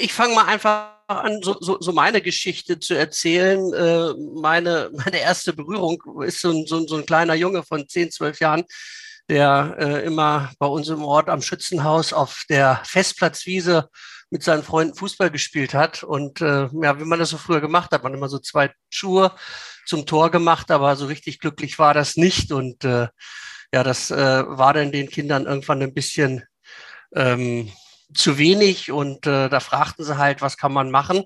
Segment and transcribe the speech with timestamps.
[0.00, 3.72] Ich fange mal einfach an, so, so, so meine Geschichte zu erzählen.
[3.74, 8.10] Äh, meine, meine erste Berührung ist so ein, so, so ein kleiner Junge von 10,
[8.10, 8.64] 12 Jahren,
[9.28, 13.90] der äh, immer bei uns im Ort am Schützenhaus auf der Festplatzwiese
[14.30, 16.02] mit seinen Freunden Fußball gespielt hat.
[16.02, 19.32] Und äh, ja, wie man das so früher gemacht hat, man immer so zwei Schuhe
[19.84, 22.50] zum Tor gemacht, aber so richtig glücklich war das nicht.
[22.50, 23.08] Und äh,
[23.74, 24.16] ja, das äh,
[24.46, 26.44] war dann den Kindern irgendwann ein bisschen
[27.14, 27.70] ähm,
[28.14, 31.24] zu wenig und äh, da fragten sie halt, was kann man machen,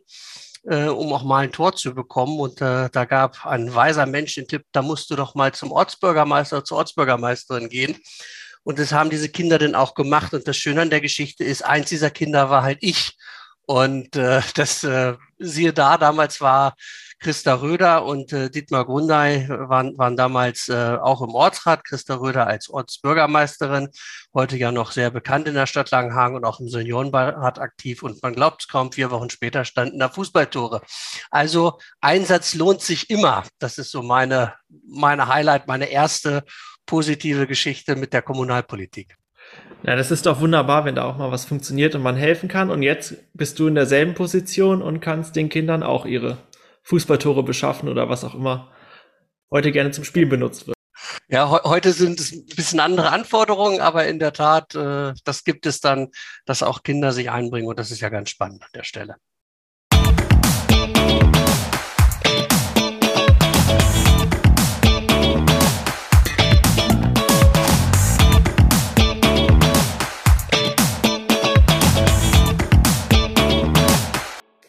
[0.64, 2.38] äh, um auch mal ein Tor zu bekommen.
[2.38, 5.72] Und äh, da gab ein weiser Mensch den Tipp, da musst du doch mal zum
[5.72, 7.96] Ortsbürgermeister, zur Ortsbürgermeisterin gehen.
[8.62, 10.34] Und das haben diese Kinder dann auch gemacht.
[10.34, 13.16] Und das Schöne an der Geschichte ist, eins dieser Kinder war halt ich.
[13.66, 16.74] Und äh, das, äh, siehe da, damals war
[17.18, 21.84] Christa Röder und äh, Dietmar Grundei waren, waren damals äh, auch im Ortsrat.
[21.84, 23.88] Christa Röder als Ortsbürgermeisterin,
[24.34, 28.02] heute ja noch sehr bekannt in der Stadt Langenhagen und auch im Seniorenbeirat aktiv.
[28.02, 30.82] Und man glaubt es kaum, vier Wochen später standen da Fußballtore.
[31.30, 33.44] Also Einsatz lohnt sich immer.
[33.58, 34.54] Das ist so meine,
[34.86, 36.44] meine Highlight, meine erste
[36.84, 39.16] positive Geschichte mit der Kommunalpolitik.
[39.82, 42.70] Ja, das ist doch wunderbar, wenn da auch mal was funktioniert und man helfen kann.
[42.70, 46.38] Und jetzt bist du in derselben Position und kannst den Kindern auch ihre
[46.86, 48.70] Fußballtore beschaffen oder was auch immer
[49.50, 50.76] heute gerne zum Spiel benutzt wird.
[51.28, 55.44] Ja, he heute sind es ein bisschen andere Anforderungen, aber in der Tat, äh, das
[55.44, 56.08] gibt es dann,
[56.44, 59.16] dass auch Kinder sich einbringen und das ist ja ganz spannend an der Stelle.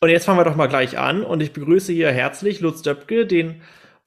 [0.00, 3.26] Und jetzt fangen wir doch mal gleich an und ich begrüße hier herzlich Lutz Döpke,
[3.26, 3.60] den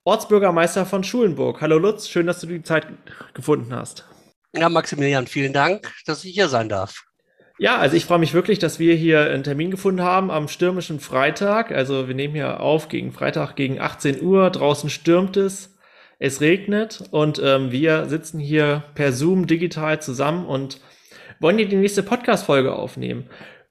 [0.06, 1.62] Ortsbürgermeister von Schulenburg.
[1.62, 2.88] Hallo Lutz, schön, dass du die Zeit
[3.36, 4.08] gefunden hast.
[4.56, 7.06] Ja, Maximilian, vielen Dank, dass ich hier sein darf.
[7.60, 11.00] Ja, also ich freue mich wirklich, dass wir hier einen Termin gefunden haben am stürmischen
[11.00, 11.72] Freitag.
[11.72, 14.50] Also wir nehmen hier auf gegen Freitag gegen 18 Uhr.
[14.50, 15.78] Draußen stürmt es,
[16.20, 20.80] es regnet und ähm, wir sitzen hier per Zoom digital zusammen und
[21.40, 23.30] wollen hier die nächste Podcast-Folge aufnehmen.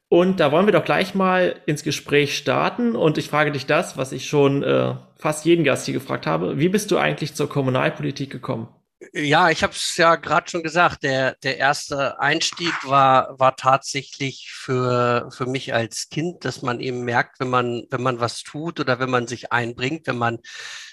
[0.08, 2.96] Und da wollen wir doch gleich mal ins Gespräch starten.
[2.96, 6.58] Und ich frage dich das, was ich schon äh, fast jeden Gast hier gefragt habe.
[6.58, 8.68] Wie bist du eigentlich zur Kommunalpolitik gekommen?
[9.12, 11.02] Ja, ich habe es ja gerade schon gesagt.
[11.02, 17.04] Der, der erste Einstieg war, war tatsächlich für, für mich als Kind, dass man eben
[17.04, 20.38] merkt, wenn man, wenn man was tut oder wenn man sich einbringt, wenn man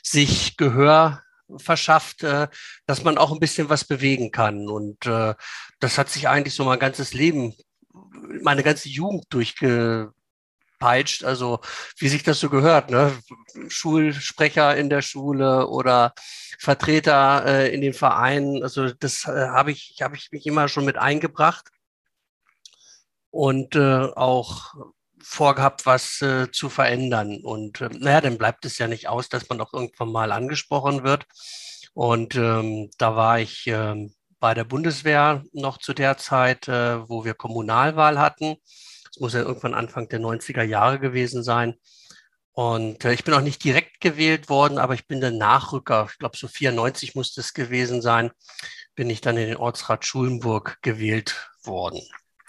[0.01, 1.21] sich Gehör
[1.57, 2.47] verschafft, äh,
[2.85, 4.67] dass man auch ein bisschen was bewegen kann.
[4.67, 5.35] Und äh,
[5.79, 7.55] das hat sich eigentlich so mein ganzes Leben,
[8.41, 10.13] meine ganze Jugend durchge,
[10.79, 11.59] peitscht, also
[11.97, 13.13] wie sich das so gehört, ne?
[13.67, 16.13] Schulsprecher in der Schule oder
[16.57, 18.63] Vertreter äh, in den Vereinen.
[18.63, 21.69] Also das äh, habe ich, habe ich mich immer schon mit eingebracht
[23.31, 24.73] und äh, auch
[25.21, 27.41] vorgehabt, was äh, zu verändern.
[27.43, 31.03] Und äh, naja, dann bleibt es ja nicht aus, dass man auch irgendwann mal angesprochen
[31.03, 31.25] wird.
[31.93, 37.25] Und ähm, da war ich äh, bei der Bundeswehr noch zu der Zeit, äh, wo
[37.25, 38.55] wir Kommunalwahl hatten.
[39.19, 41.75] Muss ja irgendwann Anfang der 90er Jahre gewesen sein.
[42.51, 46.07] Und äh, ich bin auch nicht direkt gewählt worden, aber ich bin der Nachrücker.
[46.11, 48.31] Ich glaube, so 94 muss das gewesen sein.
[48.95, 52.01] Bin ich dann in den Ortsrat Schulenburg gewählt worden.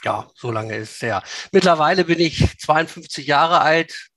[0.02, 1.22] Ja, so lange ist es her.
[1.52, 4.08] Mittlerweile bin ich 52 Jahre alt,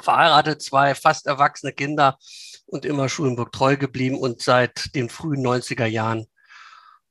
[0.00, 2.18] verheiratet, zwei fast erwachsene Kinder
[2.66, 6.26] und immer Schulenburg treu geblieben und seit den frühen 90er Jahren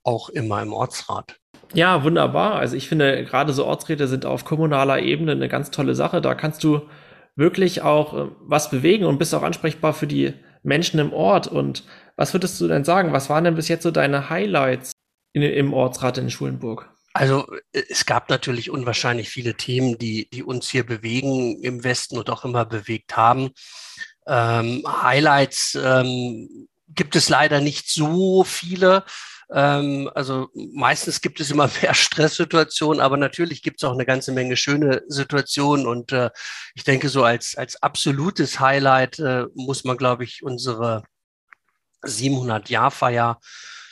[0.04, 1.40] auch immer im Ortsrat.
[1.74, 2.56] Ja, wunderbar.
[2.56, 6.22] Also ich finde, gerade so Ortsräte sind auf kommunaler Ebene eine ganz tolle Sache.
[6.22, 6.81] Da kannst du
[7.35, 11.47] wirklich auch äh, was bewegen und bist auch ansprechbar für die Menschen im Ort.
[11.47, 11.84] Und
[12.16, 13.13] was würdest du denn sagen?
[13.13, 14.91] Was waren denn bis jetzt so deine Highlights
[15.34, 16.89] in, im Ortsrat in Schulenburg?
[17.13, 22.18] Also äh, es gab natürlich unwahrscheinlich viele Themen, die, die uns hier bewegen im Westen
[22.18, 23.51] und auch immer bewegt haben.
[24.27, 29.04] Ähm, Highlights ähm, gibt es leider nicht so viele.
[29.54, 34.32] Ähm, also meistens gibt es immer mehr Stresssituationen, aber natürlich gibt es auch eine ganze
[34.32, 35.86] Menge schöne Situationen.
[35.86, 36.32] Und äh,
[36.74, 41.04] ich denke, so als, als absolutes Highlight äh, muss man, glaube ich, unsere
[42.04, 43.40] 700-Jahr-Feier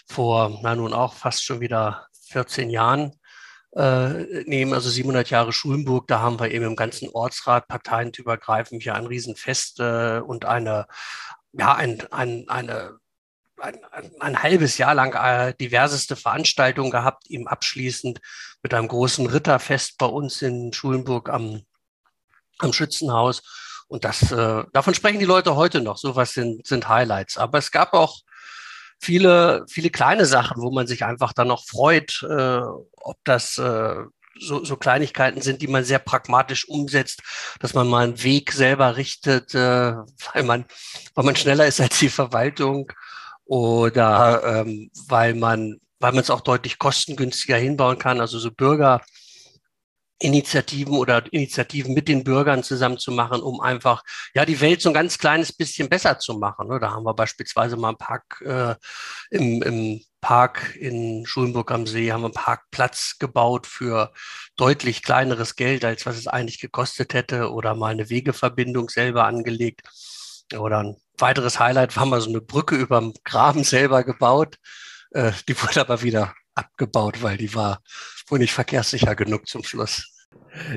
[0.10, 3.14] vor, na nun auch fast schon wieder 14 Jahren
[3.76, 8.96] äh, nehmen, also 700 Jahre Schulenburg, da haben wir eben im ganzen Ortsrat parteienübergreifend hier
[8.96, 10.88] ein Riesenfest äh, und eine,
[11.54, 13.01] ja, ein, ein, eine
[13.62, 13.80] ein,
[14.20, 18.20] ein, halbes Jahr lang äh, diverseste Veranstaltungen gehabt, eben abschließend
[18.64, 21.62] mit einem großen Ritterfest bei uns in Schulenburg am,
[22.60, 23.42] am Schützenhaus.
[23.88, 25.98] Und das, äh, davon sprechen die Leute heute noch.
[25.98, 27.38] Sowas sind, sind Highlights.
[27.38, 28.20] Aber es gab auch
[29.00, 33.96] viele, viele kleine Sachen, wo man sich einfach dann noch freut, äh, ob das äh,
[34.40, 37.22] so, so Kleinigkeiten sind, die man sehr pragmatisch umsetzt,
[37.60, 39.94] dass man mal einen Weg selber richtet, äh,
[40.34, 40.66] weil man,
[41.14, 42.92] weil man schneller ist als die Verwaltung
[43.46, 48.22] oder ähm, weil man, weil man es auch deutlich kostengünstiger hinbauen kann.
[48.22, 49.02] Also so Bürger
[50.22, 54.04] Initiativen oder Initiativen mit den Bürgern zusammen zu machen, um einfach
[54.36, 56.68] ja die Welt so ein ganz kleines bisschen besser zu machen.
[56.68, 56.80] Ne?
[56.80, 58.76] Da haben wir beispielsweise mal einen Park äh,
[59.32, 64.14] im, im Park in Schulenburg am See, haben wir einen Parkplatz gebaut für
[64.56, 69.82] deutlich kleineres Geld, als was es eigentlich gekostet hätte, oder mal eine Wegeverbindung selber angelegt.
[70.56, 74.58] Oder ein weiteres Highlight war mal so eine Brücke über dem Graben selber gebaut.
[75.12, 77.82] Äh, die wurde aber wieder abgebaut, weil die war
[78.28, 80.08] wohl nicht verkehrssicher genug zum Schluss.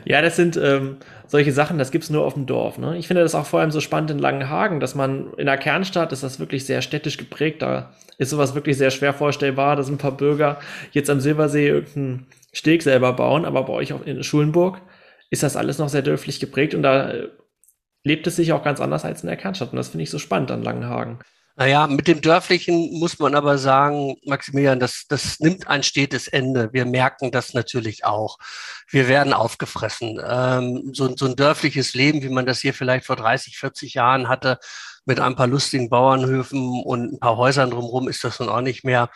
[0.05, 2.79] Ja, das sind ähm, solche Sachen, das gibt es nur auf dem Dorf.
[2.79, 2.97] Ne?
[2.97, 6.13] Ich finde das auch vor allem so spannend in Langenhagen, dass man in der Kernstadt
[6.13, 7.61] ist das wirklich sehr städtisch geprägt.
[7.61, 10.61] Da ist sowas wirklich sehr schwer vorstellbar, dass ein paar Bürger
[10.93, 14.81] jetzt am Silbersee irgendeinen Steg selber bauen, aber bei euch auch in Schulenburg
[15.31, 17.29] ist das alles noch sehr dörflich geprägt und da äh,
[18.05, 19.73] lebt es sich auch ganz anders als in der Kernstadt.
[19.73, 21.19] Und das finde ich so spannend an Langenhagen.
[21.57, 26.73] Naja, mit dem Dörflichen muss man aber sagen, Maximilian, das, das nimmt ein stetes Ende.
[26.73, 28.39] Wir merken das natürlich auch.
[28.91, 30.21] Wir werden aufgefressen.
[30.27, 34.29] Ähm, so, so ein dörfliches Leben, wie man das hier vielleicht vor 30, 40 Jahren
[34.29, 34.59] hatte,
[35.05, 38.83] mit ein paar lustigen Bauernhöfen und ein paar Häusern drumherum, ist das nun auch nicht
[38.83, 39.11] mehr.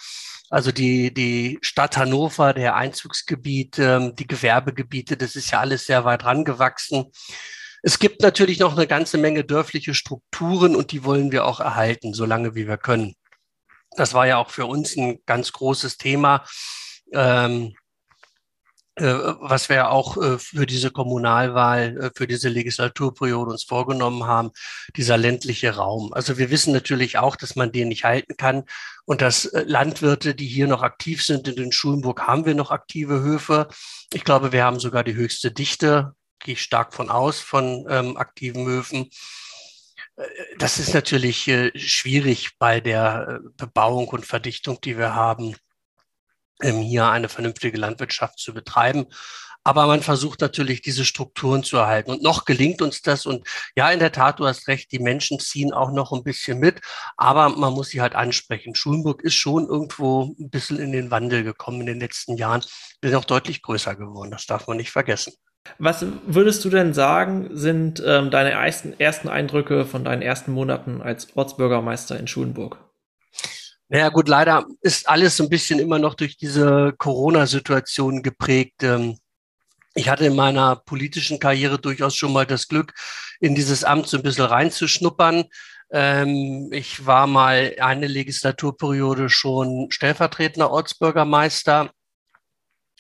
[0.49, 6.05] Also die, die Stadt Hannover, der Einzugsgebiet, ähm, die Gewerbegebiete, das ist ja alles sehr
[6.05, 7.07] weit rangewachsen.
[7.83, 12.13] Es gibt natürlich noch eine ganze Menge dörfliche Strukturen und die wollen wir auch erhalten,
[12.13, 13.15] solange wie wir können.
[13.97, 16.45] Das war ja auch für uns ein ganz großes Thema,
[17.13, 17.75] ähm,
[18.97, 24.51] äh, was wir auch äh, für diese Kommunalwahl, äh, für diese Legislaturperiode uns vorgenommen haben,
[24.97, 26.13] dieser ländliche Raum.
[26.13, 28.65] Also wir wissen natürlich auch, dass man den nicht halten kann
[29.05, 33.21] und dass Landwirte, die hier noch aktiv sind, in den Schulenburg haben wir noch aktive
[33.21, 33.69] Höfe.
[34.13, 38.17] Ich glaube, wir haben sogar die höchste Dichte gehe ich stark von aus, von ähm,
[38.17, 39.11] aktiven Höfen.
[40.17, 40.25] Äh,
[40.59, 45.57] das ist natürlich äh, schwierig bei der äh, Bebauung und Verdichtung, die wir haben,
[46.63, 49.07] ähm, hier eine vernünftige Landwirtschaft zu betreiben.
[49.65, 52.11] Aber man versucht natürlich, diese Strukturen zu erhalten.
[52.11, 53.27] Und noch gelingt uns das.
[53.27, 53.47] Und
[53.77, 56.81] ja, in der Tat, du hast recht, die Menschen ziehen auch noch ein bisschen mit.
[57.19, 58.75] Aber man muss sie halt ansprechen.
[58.75, 62.65] Schulenburg ist schon irgendwo ein bisschen in den Wandel gekommen in den letzten Jahren.
[63.03, 64.31] Wir sind auch deutlich größer geworden.
[64.31, 65.35] Das darf man nicht vergessen.
[65.79, 71.03] Was würdest du denn sagen, sind ähm, deine ersten, ersten Eindrücke von deinen ersten Monaten
[71.03, 72.79] als Ortsbürgermeister in Schulenburg?
[73.89, 78.83] Naja gut, leider ist alles so ein bisschen immer noch durch diese Corona-Situation geprägt.
[78.83, 79.19] Ähm,
[79.95, 82.93] ich hatte in meiner politischen Karriere durchaus schon mal das Glück,
[83.41, 85.45] in dieses Amt so ein bisschen reinzuschnuppern.
[85.91, 91.91] Ähm, ich war mal eine Legislaturperiode schon stellvertretender Ortsbürgermeister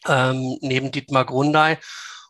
[0.06, 1.79] ähm, neben Dietmar Grundei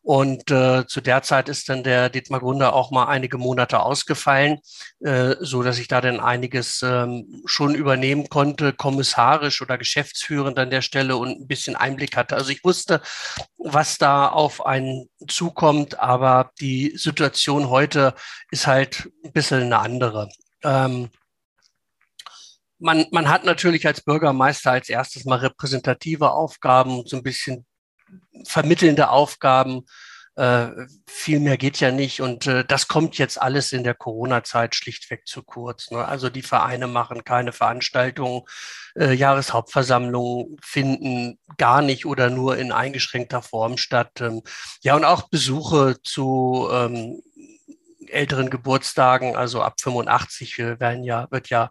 [0.09, 4.59] und äh, zu der Zeit ist dann der Dietmar Grunder auch mal einige Monate ausgefallen,
[5.01, 10.71] äh, so dass ich da dann einiges ähm, schon übernehmen konnte, kommissarisch oder geschäftsführend an
[10.71, 12.37] der Stelle und ein bisschen Einblick hatte.
[12.37, 13.03] Also ich wusste,
[13.59, 18.15] was da auf einen zukommt, aber die Situation heute
[18.51, 20.31] ist halt ein bisschen eine andere.
[20.65, 21.11] Ähm,
[22.79, 27.67] man, man hat natürlich als Bürgermeister als erstes mal repräsentative Aufgaben, so ein bisschen
[28.45, 29.85] vermittelnde Aufgaben.
[30.39, 32.21] Äh, viel mehr geht ja nicht.
[32.21, 35.91] Und äh, das kommt jetzt alles in der Corona-Zeit schlichtweg zu kurz.
[35.91, 36.05] Ne?
[36.05, 38.43] Also die Vereine machen keine Veranstaltungen,
[38.95, 44.21] äh, Jahreshauptversammlungen finden gar nicht oder nur in eingeschränkter Form statt.
[44.21, 44.43] Ähm,
[44.81, 47.21] ja, und auch Besuche zu ähm,
[48.07, 51.69] älteren Geburtstagen, also ab 85 werden ja, wird ja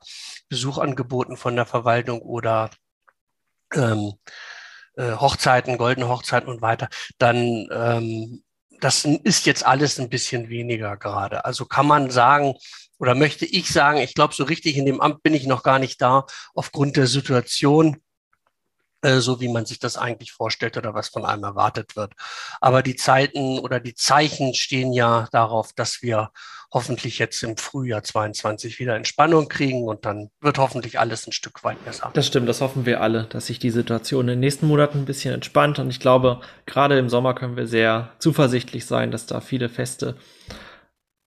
[0.50, 2.70] Besuch angeboten von der Verwaltung oder
[3.74, 4.16] ähm,
[4.98, 8.44] äh, Hochzeiten, goldene Hochzeiten und weiter, dann ähm,
[8.80, 11.46] das ist jetzt alles ein bisschen weniger gerade.
[11.46, 12.56] Also kann man sagen,
[13.00, 15.80] oder möchte ich sagen, ich glaube, so richtig in dem Amt bin ich noch gar
[15.80, 17.98] nicht da, aufgrund der Situation,
[19.04, 22.14] so wie man sich das eigentlich vorstellt oder was von einem erwartet wird.
[22.62, 26.32] Aber die Zeiten oder die Zeichen stehen ja darauf, dass wir
[26.72, 31.64] hoffentlich jetzt im Frühjahr 22 wieder Entspannung kriegen und dann wird hoffentlich alles ein Stück
[31.64, 32.12] weit besser.
[32.14, 35.06] Das stimmt, das hoffen wir alle, dass sich die Situation in den nächsten Monaten ein
[35.06, 39.40] bisschen entspannt und ich glaube, gerade im Sommer können wir sehr zuversichtlich sein, dass da
[39.40, 40.18] viele Feste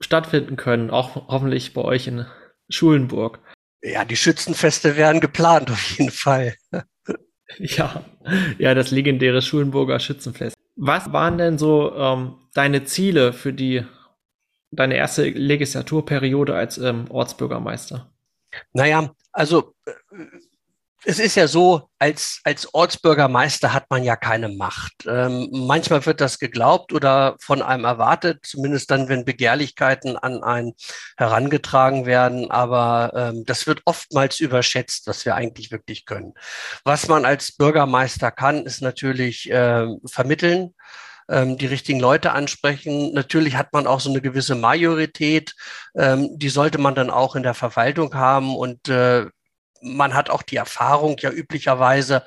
[0.03, 2.27] stattfinden können, auch hoffentlich bei euch in
[2.69, 3.39] Schulenburg.
[3.83, 6.55] Ja, die Schützenfeste werden geplant auf jeden Fall.
[7.59, 8.05] Ja,
[8.59, 10.57] ja, das legendäre Schulenburger Schützenfest.
[10.77, 13.85] Was waren denn so ähm, deine Ziele für die
[14.71, 18.11] deine erste Legislaturperiode als ähm, Ortsbürgermeister?
[18.73, 19.93] Naja, also äh,
[21.05, 24.93] es ist ja so, als, als Ortsbürgermeister hat man ja keine Macht.
[25.07, 30.73] Ähm, manchmal wird das geglaubt oder von einem erwartet, zumindest dann, wenn Begehrlichkeiten an einen
[31.17, 32.51] herangetragen werden.
[32.51, 36.35] Aber ähm, das wird oftmals überschätzt, was wir eigentlich wirklich können.
[36.85, 40.75] Was man als Bürgermeister kann, ist natürlich äh, vermitteln
[41.31, 43.15] ähm, die richtigen Leute ansprechen.
[43.15, 45.55] Natürlich hat man auch so eine gewisse Majorität,
[45.97, 49.27] ähm, die sollte man dann auch in der Verwaltung haben und äh,
[49.83, 52.25] man hat auch die Erfahrung ja üblicherweise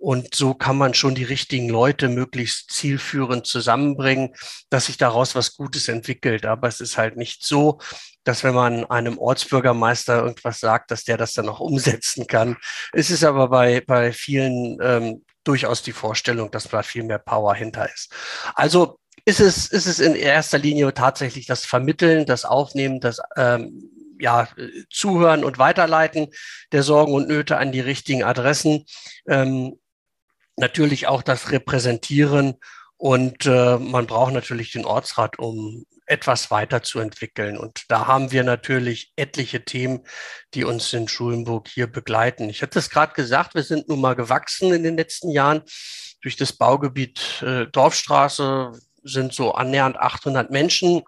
[0.00, 4.34] und so kann man schon die richtigen Leute möglichst zielführend zusammenbringen,
[4.70, 6.46] dass sich daraus was Gutes entwickelt.
[6.46, 7.80] Aber es ist halt nicht so,
[8.24, 12.56] dass wenn man einem Ortsbürgermeister irgendwas sagt, dass der das dann auch umsetzen kann.
[12.94, 17.54] Es ist aber bei, bei vielen ähm, durchaus die Vorstellung, dass da viel mehr Power
[17.54, 18.10] hinter ist.
[18.54, 23.90] Also ist es, ist es in erster Linie tatsächlich das Vermitteln, das Aufnehmen, das ähm,
[24.20, 24.48] ja,
[24.90, 26.28] Zuhören und Weiterleiten
[26.72, 28.84] der Sorgen und Nöte an die richtigen Adressen.
[29.28, 29.78] Ähm,
[30.56, 32.56] natürlich auch das Repräsentieren
[33.00, 37.56] und äh, man braucht natürlich den Ortsrat, um etwas weiterzuentwickeln.
[37.56, 40.00] Und da haben wir natürlich etliche Themen,
[40.52, 42.50] die uns in Schulenburg hier begleiten.
[42.50, 45.62] Ich hatte es gerade gesagt, wir sind nun mal gewachsen in den letzten Jahren.
[46.20, 48.72] Durch das Baugebiet äh, Dorfstraße
[49.02, 51.02] sind so annähernd 800 Menschen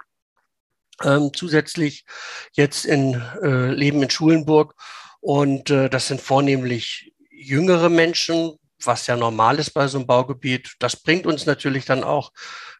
[1.03, 2.05] ähm, zusätzlich
[2.53, 4.75] jetzt in äh, leben in Schulenburg.
[5.21, 10.75] Und äh, das sind vornehmlich jüngere Menschen, was ja normal ist bei so einem Baugebiet.
[10.79, 12.33] Das bringt uns natürlich dann auch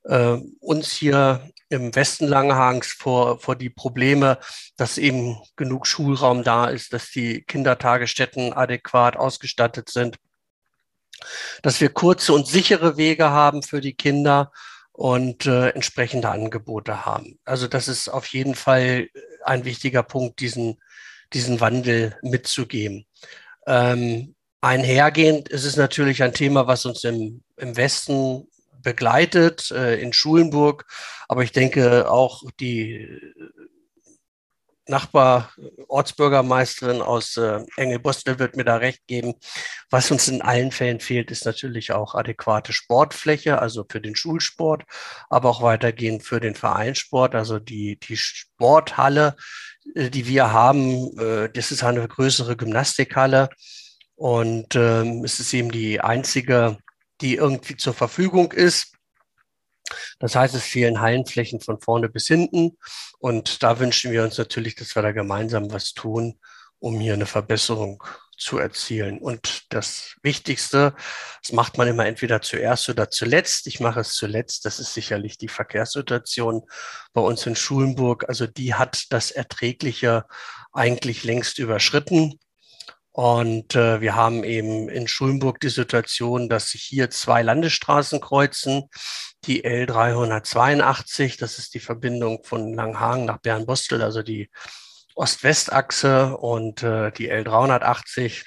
[0.05, 4.39] äh, uns hier im Westen Langenhagens vor, vor die Probleme,
[4.77, 10.17] dass eben genug Schulraum da ist, dass die Kindertagesstätten adäquat ausgestattet sind,
[11.63, 14.53] dass wir kurze und sichere Wege haben für die Kinder
[14.93, 17.39] und äh, entsprechende Angebote haben.
[17.45, 19.09] Also das ist auf jeden Fall
[19.45, 20.81] ein wichtiger Punkt, diesen,
[21.33, 23.07] diesen Wandel mitzugeben.
[23.67, 28.49] Ähm, einhergehend ist es natürlich ein Thema, was uns im, im Westen
[28.83, 30.87] begleitet, äh, in Schulenburg.
[31.29, 33.09] Aber ich denke auch die
[34.87, 39.35] Nachbar-Ortsbürgermeisterin aus äh, Engelbostel wird mir da recht geben.
[39.91, 44.85] Was uns in allen Fällen fehlt, ist natürlich auch adäquate Sportfläche, also für den Schulsport,
[45.31, 47.35] aber auch weitergehend für den Vereinssport.
[47.35, 49.37] Also die, die Sporthalle,
[49.95, 53.49] äh, die wir haben, äh, das ist eine größere Gymnastikhalle
[54.15, 56.79] und ähm, es ist eben die einzige,
[57.21, 58.95] die irgendwie zur Verfügung ist.
[60.19, 62.77] Das heißt, es fehlen Hallenflächen von vorne bis hinten.
[63.19, 66.39] Und da wünschen wir uns natürlich, dass wir da gemeinsam was tun,
[66.79, 68.03] um hier eine Verbesserung
[68.37, 69.19] zu erzielen.
[69.19, 70.95] Und das Wichtigste,
[71.43, 73.67] das macht man immer entweder zuerst oder zuletzt.
[73.67, 74.65] Ich mache es zuletzt.
[74.65, 76.63] Das ist sicherlich die Verkehrssituation
[77.13, 78.29] bei uns in Schulenburg.
[78.29, 80.25] Also die hat das Erträgliche
[80.73, 82.39] eigentlich längst überschritten.
[83.13, 88.89] Und äh, wir haben eben in Schulenburg die Situation, dass sich hier zwei Landesstraßen kreuzen.
[89.45, 94.51] Die L382, das ist die Verbindung von Langhagen nach Bernbostel, also die
[95.15, 98.47] Ost-West-Achse und äh, die L380,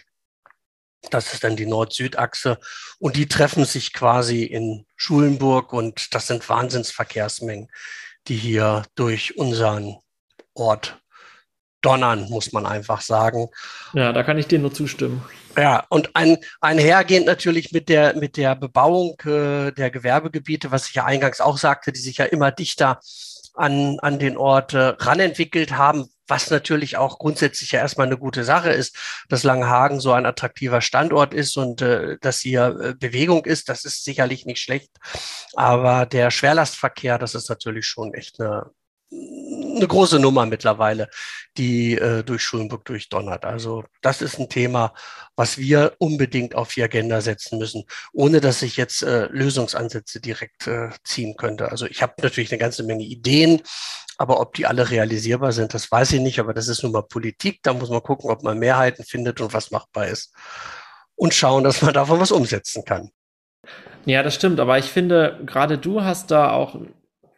[1.12, 2.58] das ist dann die Nord-Süd-Achse.
[2.98, 7.70] Und die treffen sich quasi in Schulenburg und das sind Wahnsinnsverkehrsmengen,
[8.28, 9.98] die hier durch unseren
[10.56, 11.02] Ort
[11.86, 13.50] donnern, muss man einfach sagen.
[13.94, 15.24] Ja, da kann ich dir nur zustimmen.
[15.58, 20.96] Ja, und ein, einhergehend natürlich mit der, mit der Bebauung äh, der Gewerbegebiete, was ich
[20.96, 23.00] ja eingangs auch sagte, die sich ja immer dichter
[23.54, 28.44] an, an den Ort äh, ranentwickelt haben, was natürlich auch grundsätzlich ja erstmal eine gute
[28.44, 28.98] Sache ist,
[29.30, 33.86] dass Langenhagen so ein attraktiver Standort ist und äh, dass hier äh, Bewegung ist, das
[33.86, 34.92] ist sicherlich nicht schlecht.
[35.54, 38.72] Aber der Schwerlastverkehr, das ist natürlich schon echt eine,
[39.76, 41.10] eine große Nummer mittlerweile,
[41.58, 43.46] die äh, durch Schulenburg durchdonnert.
[43.46, 44.94] Also das ist ein Thema,
[45.36, 50.68] was wir unbedingt auf die Agenda setzen müssen, ohne dass ich jetzt äh, Lösungsansätze direkt
[50.68, 51.72] äh, ziehen könnte.
[51.72, 53.62] Also ich habe natürlich eine ganze Menge Ideen,
[54.18, 56.40] aber ob die alle realisierbar sind, das weiß ich nicht.
[56.40, 57.60] Aber das ist nun mal Politik.
[57.64, 60.34] Da muss man gucken, ob man Mehrheiten findet und was machbar ist.
[61.16, 63.10] Und schauen, dass man davon was umsetzen kann.
[64.06, 64.60] Ja, das stimmt.
[64.60, 66.78] Aber ich finde, gerade du hast da auch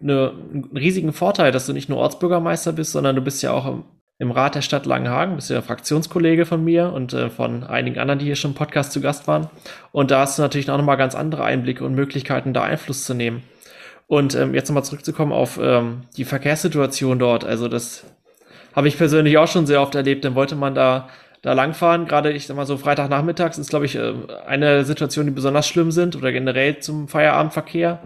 [0.02, 3.66] eine, einen riesigen Vorteil, dass du nicht nur Ortsbürgermeister bist, sondern du bist ja auch
[3.66, 3.84] im,
[4.20, 8.20] im Rat der Stadt Langenhagen, bist ja Fraktionskollege von mir und äh, von einigen anderen,
[8.20, 9.50] die hier schon im Podcast zu Gast waren.
[9.92, 13.14] Und da hast du natürlich auch nochmal ganz andere Einblicke und Möglichkeiten, da Einfluss zu
[13.14, 13.44] nehmen.
[14.08, 17.44] Und ähm, jetzt nochmal zurückzukommen auf ähm, die Verkehrssituation dort.
[17.44, 18.06] Also das
[18.74, 20.24] habe ich persönlich auch schon sehr oft erlebt.
[20.24, 21.10] Dann wollte man da
[21.42, 22.06] da langfahren.
[22.06, 24.14] Gerade, ich sag mal so, Freitagnachmittags ist, glaube ich, äh,
[24.46, 28.00] eine Situation, die besonders schlimm sind oder generell zum Feierabendverkehr.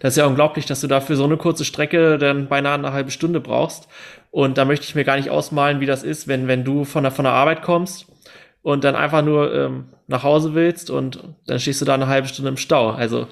[0.00, 3.10] Das ist ja unglaublich, dass du dafür so eine kurze Strecke dann beinahe eine halbe
[3.10, 3.88] Stunde brauchst.
[4.30, 7.02] Und da möchte ich mir gar nicht ausmalen, wie das ist, wenn, wenn du von
[7.02, 8.06] der, von der Arbeit kommst
[8.62, 12.28] und dann einfach nur ähm, nach Hause willst und dann stehst du da eine halbe
[12.28, 12.90] Stunde im Stau.
[12.90, 13.28] Also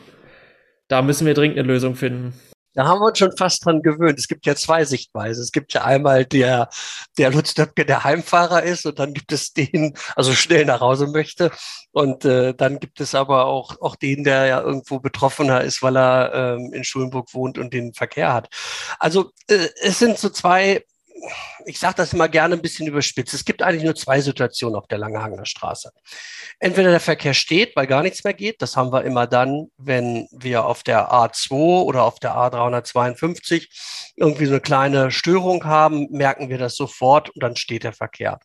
[0.89, 2.35] da müssen wir dringend eine Lösung finden.
[2.75, 4.19] Da haben wir uns schon fast dran gewöhnt.
[4.19, 5.43] Es gibt ja zwei Sichtweisen.
[5.43, 6.69] Es gibt ja einmal der,
[7.19, 11.07] der Lutz Döpke, der Heimfahrer ist, und dann gibt es den, also schnell nach Hause
[11.07, 11.53] möchte.
[11.95, 15.97] Und äh, dann gibt es aber auch, auch den, der ja irgendwo betroffener ist, weil
[15.97, 18.49] er ähm, in Schulenburg wohnt und den Verkehr hat.
[18.99, 20.83] Also äh, es sind so zwei
[21.65, 23.33] ich sage das immer gerne ein bisschen überspitzt.
[23.33, 25.93] Es gibt eigentlich nur zwei Situationen auf der Langehagener Straße.
[26.59, 28.61] Entweder der Verkehr steht, weil gar nichts mehr geht.
[28.61, 34.47] Das haben wir immer dann, wenn wir auf der A2 oder auf der A352 irgendwie
[34.47, 38.41] so eine kleine Störung haben, merken wir das sofort und dann steht der Verkehr.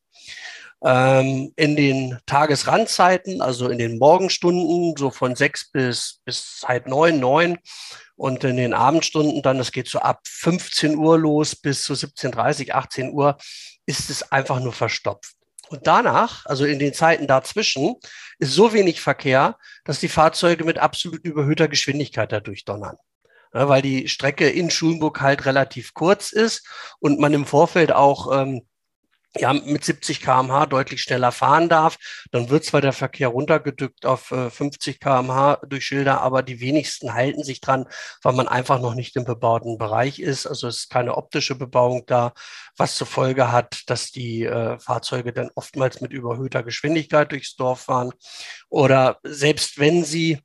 [0.84, 7.20] Ähm, in den Tagesrandzeiten, also in den Morgenstunden, so von sechs bis, bis halb neun,
[7.20, 7.58] neun,
[8.20, 12.72] und in den Abendstunden dann, das geht so ab 15 Uhr los bis zu 17.30,
[12.72, 13.38] 18 Uhr,
[13.86, 15.36] ist es einfach nur verstopft.
[15.70, 17.96] Und danach, also in den Zeiten dazwischen,
[18.38, 22.98] ist so wenig Verkehr, dass die Fahrzeuge mit absolut überhöhter Geschwindigkeit dadurch donnern.
[23.54, 26.68] Ja, weil die Strecke in Schulenburg halt relativ kurz ist
[27.00, 28.68] und man im Vorfeld auch ähm,
[29.38, 31.98] ja, mit 70 kmh deutlich schneller fahren darf,
[32.32, 37.14] dann wird zwar der Verkehr runtergedrückt auf äh, 50 kmh durch Schilder, aber die wenigsten
[37.14, 37.86] halten sich dran,
[38.24, 40.48] weil man einfach noch nicht im bebauten Bereich ist.
[40.48, 42.34] Also es ist keine optische Bebauung da,
[42.76, 47.82] was zur Folge hat, dass die äh, Fahrzeuge dann oftmals mit überhöhter Geschwindigkeit durchs Dorf
[47.82, 48.12] fahren.
[48.70, 50.40] Oder selbst wenn sie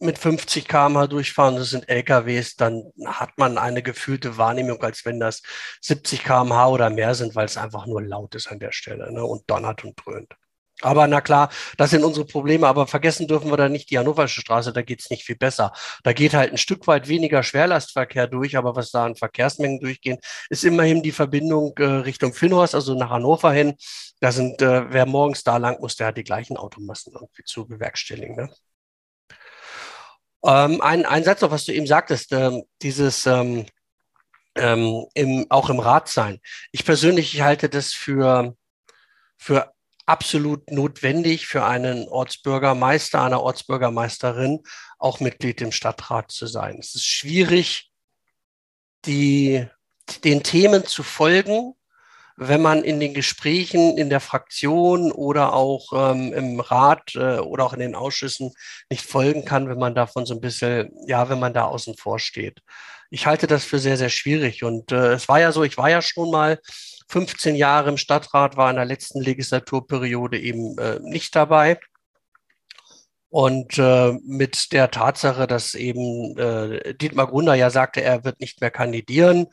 [0.00, 5.20] mit 50 km/h durchfahren, das sind LKWs, dann hat man eine gefühlte Wahrnehmung, als wenn
[5.20, 5.42] das
[5.82, 9.24] 70 km/h oder mehr sind, weil es einfach nur laut ist an der Stelle ne,
[9.24, 10.34] und donnert und dröhnt.
[10.80, 14.40] Aber na klar, das sind unsere Probleme, aber vergessen dürfen wir da nicht die Hannoversche
[14.40, 15.72] Straße, da geht's nicht viel besser.
[16.04, 20.18] Da geht halt ein Stück weit weniger Schwerlastverkehr durch, aber was da an Verkehrsmengen durchgehen,
[20.50, 23.74] ist immerhin die Verbindung äh, Richtung Finnhorst, also nach Hannover hin.
[24.20, 27.66] Da sind, äh, wer morgens da lang muss, der hat die gleichen Automassen irgendwie zu
[27.66, 28.36] bewerkstelligen.
[28.36, 28.50] Ne?
[30.48, 33.66] Ähm, ein, ein Satz noch, was du eben sagtest, ähm, dieses ähm,
[34.54, 36.40] ähm, im, auch im Rat sein.
[36.72, 38.56] Ich persönlich halte das für,
[39.36, 39.74] für
[40.06, 44.62] absolut notwendig für einen Ortsbürgermeister, eine Ortsbürgermeisterin,
[44.98, 46.78] auch Mitglied im Stadtrat zu sein.
[46.80, 47.90] Es ist schwierig,
[49.04, 49.66] die,
[50.24, 51.74] den Themen zu folgen,
[52.40, 57.64] wenn man in den Gesprächen in der Fraktion oder auch ähm, im Rat äh, oder
[57.64, 58.52] auch in den Ausschüssen
[58.88, 62.20] nicht folgen kann, wenn man davon so ein bisschen, ja, wenn man da außen vor
[62.20, 62.60] steht.
[63.10, 64.62] Ich halte das für sehr, sehr schwierig.
[64.62, 66.60] Und äh, es war ja so, ich war ja schon mal
[67.08, 71.80] 15 Jahre im Stadtrat, war in der letzten Legislaturperiode eben äh, nicht dabei.
[73.30, 78.60] Und äh, mit der Tatsache, dass eben äh, Dietmar Grunder ja sagte, er wird nicht
[78.60, 79.48] mehr kandidieren,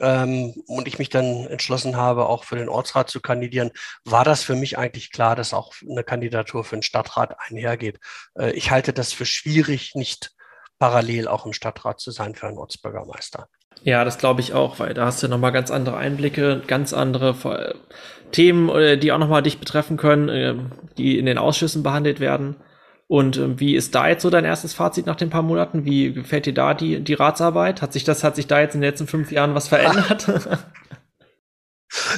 [0.00, 3.70] ähm, und ich mich dann entschlossen habe, auch für den Ortsrat zu kandidieren,
[4.04, 8.00] war das für mich eigentlich klar, dass auch eine Kandidatur für den Stadtrat einhergeht.
[8.38, 10.32] Äh, ich halte das für schwierig, nicht
[10.78, 13.48] parallel auch im Stadtrat zu sein für einen Ortsbürgermeister.
[13.82, 17.36] Ja, das glaube ich auch, weil da hast du nochmal ganz andere Einblicke, ganz andere
[17.44, 17.74] äh,
[18.32, 20.54] Themen, äh, die auch nochmal dich betreffen können, äh,
[20.98, 22.56] die in den Ausschüssen behandelt werden.
[23.10, 25.84] Und äh, wie ist da jetzt so dein erstes Fazit nach den paar Monaten?
[25.84, 27.82] Wie gefällt dir da die, die Ratsarbeit?
[27.82, 30.28] Hat sich das, hat sich da jetzt in den letzten fünf Jahren was verändert?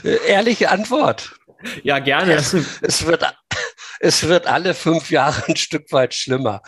[0.28, 1.35] Ehrliche Antwort.
[1.83, 2.35] Ja, gerne.
[2.35, 2.52] Es,
[2.83, 3.24] es, wird,
[4.00, 6.61] es wird alle fünf Jahre ein Stück weit schlimmer.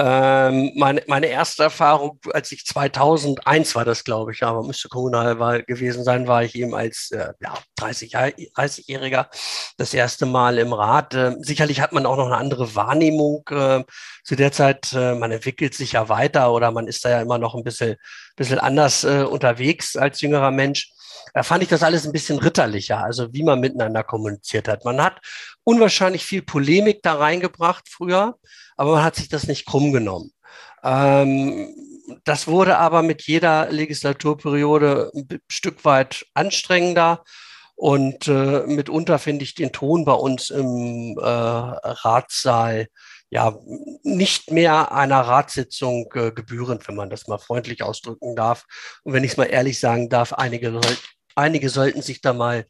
[0.00, 5.40] Ähm, meine, meine erste Erfahrung, als ich 2001 war das, glaube ich, aber müsste kommunal
[5.40, 9.26] war, gewesen sein, war ich eben als äh, ja, 30, 30-Jähriger
[9.76, 11.14] das erste Mal im Rat.
[11.14, 13.82] Äh, sicherlich hat man auch noch eine andere Wahrnehmung äh,
[14.22, 14.92] zu der Zeit.
[14.92, 17.96] Äh, man entwickelt sich ja weiter oder man ist da ja immer noch ein bisschen,
[18.36, 20.92] bisschen anders äh, unterwegs als jüngerer Mensch.
[21.34, 24.84] Da fand ich das alles ein bisschen ritterlicher, also wie man miteinander kommuniziert hat.
[24.84, 25.18] Man hat
[25.68, 28.36] unwahrscheinlich viel Polemik da reingebracht früher
[28.78, 30.32] aber man hat sich das nicht krumm genommen.
[30.82, 31.74] Ähm,
[32.24, 37.24] das wurde aber mit jeder Legislaturperiode ein Stück weit anstrengender.
[37.74, 42.86] Und äh, mitunter finde ich den Ton bei uns im äh, Ratssaal
[43.30, 43.58] ja
[44.02, 48.64] nicht mehr einer Ratssitzung äh, gebührend, wenn man das mal freundlich ausdrücken darf.
[49.02, 50.80] Und wenn ich es mal ehrlich sagen darf, einige,
[51.34, 52.64] einige sollten sich da mal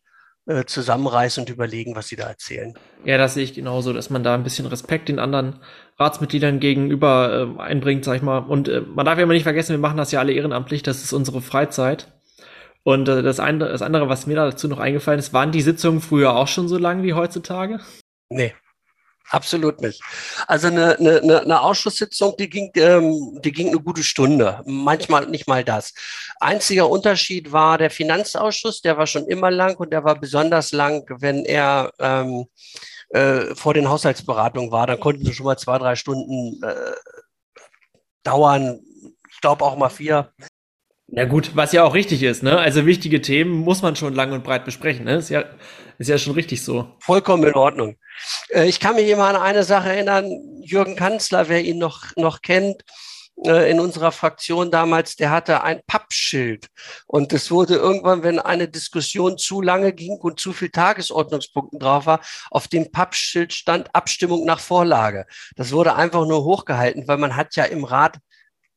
[0.49, 2.73] äh, zusammenreißen und überlegen, was sie da erzählen.
[3.05, 5.61] Ja, das sehe ich genauso, dass man da ein bisschen Respekt den anderen
[5.99, 8.39] Ratsmitgliedern gegenüber äh, einbringt, sag ich mal.
[8.39, 11.05] Und äh, man darf ja immer nicht vergessen, wir machen das ja alle ehrenamtlich, das
[11.05, 12.09] ist unsere Freizeit.
[12.83, 16.01] Und äh, das, eine, das andere, was mir dazu noch eingefallen ist, waren die Sitzungen
[16.01, 17.81] früher auch schon so lang wie heutzutage?
[18.31, 18.55] Nee,
[19.31, 20.03] Absolut nicht.
[20.47, 25.47] Also eine, eine, eine Ausschusssitzung, die ging, ähm, die ging eine gute Stunde, manchmal nicht
[25.47, 25.93] mal das.
[26.41, 31.05] Einziger Unterschied war der Finanzausschuss, der war schon immer lang und der war besonders lang,
[31.21, 32.47] wenn er ähm,
[33.11, 34.87] äh, vor den Haushaltsberatungen war.
[34.87, 36.93] Dann konnten sie schon mal zwei, drei Stunden äh,
[38.23, 38.81] dauern.
[39.31, 40.33] Ich glaube auch mal vier.
[41.11, 42.59] Na gut, was ja auch richtig ist, ne?
[42.59, 45.17] Also wichtige Themen muss man schon lang und breit besprechen, ne?
[45.17, 45.45] Ist ja,
[45.97, 46.97] ist ja schon richtig so.
[47.01, 47.97] Vollkommen in Ordnung.
[48.51, 50.31] Äh, ich kann mich immer an eine Sache erinnern.
[50.61, 52.85] Jürgen Kanzler, wer ihn noch, noch kennt,
[53.45, 56.67] äh, in unserer Fraktion damals, der hatte ein Pappschild.
[57.07, 62.05] Und es wurde irgendwann, wenn eine Diskussion zu lange ging und zu viel Tagesordnungspunkten drauf
[62.05, 65.25] war, auf dem Pappschild stand Abstimmung nach Vorlage.
[65.57, 68.19] Das wurde einfach nur hochgehalten, weil man hat ja im Rat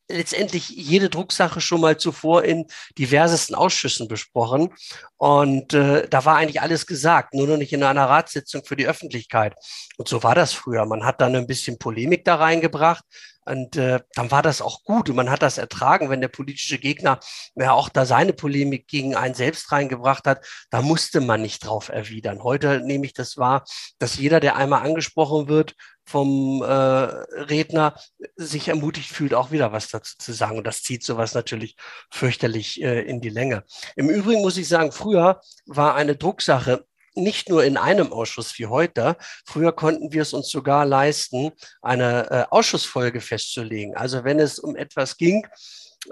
[0.08, 2.66] letztendlich jede Drucksache schon mal zuvor in
[2.98, 4.74] diversesten Ausschüssen besprochen.
[5.16, 8.86] Und äh, da war eigentlich alles gesagt, nur noch nicht in einer Ratssitzung für die
[8.86, 9.54] Öffentlichkeit.
[9.96, 10.84] Und so war das früher.
[10.86, 13.04] Man hat dann ein bisschen Polemik da reingebracht.
[13.44, 16.78] Und äh, dann war das auch gut und man hat das ertragen, wenn der politische
[16.78, 17.18] Gegner
[17.56, 20.46] ja auch da seine Polemik gegen einen selbst reingebracht hat.
[20.70, 22.42] Da musste man nicht drauf erwidern.
[22.42, 23.64] Heute nehme ich das wahr,
[23.98, 25.74] dass jeder, der einmal angesprochen wird,
[26.04, 27.94] vom äh, Redner
[28.36, 30.58] sich ermutigt fühlt, auch wieder was dazu zu sagen.
[30.58, 31.76] Und das zieht sowas natürlich
[32.10, 33.64] fürchterlich äh, in die Länge.
[33.96, 38.66] Im Übrigen muss ich sagen, früher war eine Drucksache nicht nur in einem Ausschuss wie
[38.66, 39.16] heute.
[39.46, 43.96] Früher konnten wir es uns sogar leisten, eine äh, Ausschussfolge festzulegen.
[43.96, 45.46] Also wenn es um etwas ging,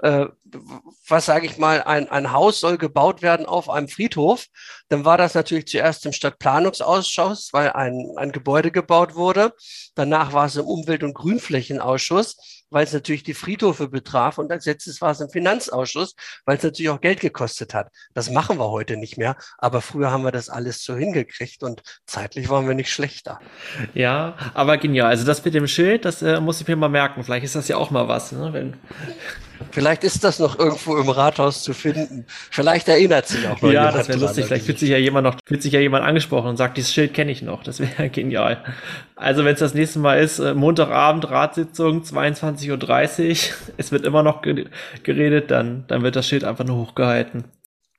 [0.01, 0.27] äh,
[1.07, 4.45] was sage ich mal, ein, ein Haus soll gebaut werden auf einem Friedhof,
[4.89, 9.53] dann war das natürlich zuerst im Stadtplanungsausschuss, weil ein, ein Gebäude gebaut wurde.
[9.95, 14.37] Danach war es im Umwelt- und Grünflächenausschuss, weil es natürlich die Friedhofe betraf.
[14.37, 17.89] Und als letztes war es im Finanzausschuss, weil es natürlich auch Geld gekostet hat.
[18.13, 19.35] Das machen wir heute nicht mehr.
[19.57, 23.39] Aber früher haben wir das alles so hingekriegt und zeitlich waren wir nicht schlechter.
[23.93, 25.07] Ja, aber genial.
[25.07, 27.23] Also das mit dem Schild, das äh, muss ich mir mal merken.
[27.23, 28.31] Vielleicht ist das ja auch mal was.
[28.31, 28.53] Ne?
[28.53, 28.77] Wenn
[29.71, 32.25] Vielleicht ist das noch irgendwo im Rathaus zu finden.
[32.49, 34.45] Vielleicht erinnert sich auch noch Ja, das wäre lustig.
[34.45, 37.13] Vielleicht fühlt sich ja jemand noch, fühlt sich ja jemand angesprochen und sagt, dieses Schild
[37.13, 37.63] kenne ich noch.
[37.63, 38.63] Das wäre genial.
[39.15, 44.23] Also wenn es das nächste Mal ist, äh, Montagabend Ratssitzung, 22.30 Uhr, es wird immer
[44.23, 47.43] noch geredet, dann, dann wird das Schild einfach nur hochgehalten.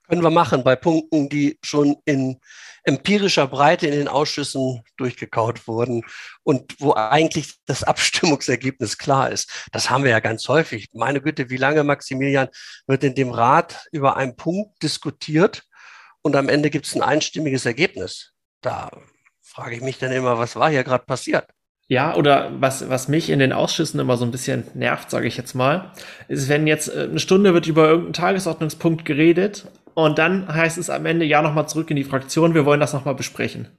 [0.09, 2.39] Können wir machen bei Punkten, die schon in
[2.85, 6.05] empirischer Breite in den Ausschüssen durchgekaut wurden
[6.43, 9.69] und wo eigentlich das Abstimmungsergebnis klar ist.
[9.73, 10.89] Das haben wir ja ganz häufig.
[10.93, 12.49] Meine Güte, wie lange, Maximilian,
[12.87, 15.63] wird in dem Rat über einen Punkt diskutiert
[16.23, 18.33] und am Ende gibt es ein einstimmiges Ergebnis?
[18.61, 18.91] Da
[19.41, 21.47] frage ich mich dann immer, was war hier gerade passiert?
[21.89, 25.37] Ja, oder was, was mich in den Ausschüssen immer so ein bisschen nervt, sage ich
[25.37, 25.93] jetzt mal,
[26.29, 30.91] ist, wenn jetzt äh, eine Stunde wird über irgendeinen Tagesordnungspunkt geredet und dann heißt es
[30.91, 33.79] am Ende, ja, nochmal zurück in die Fraktion, wir wollen das nochmal besprechen.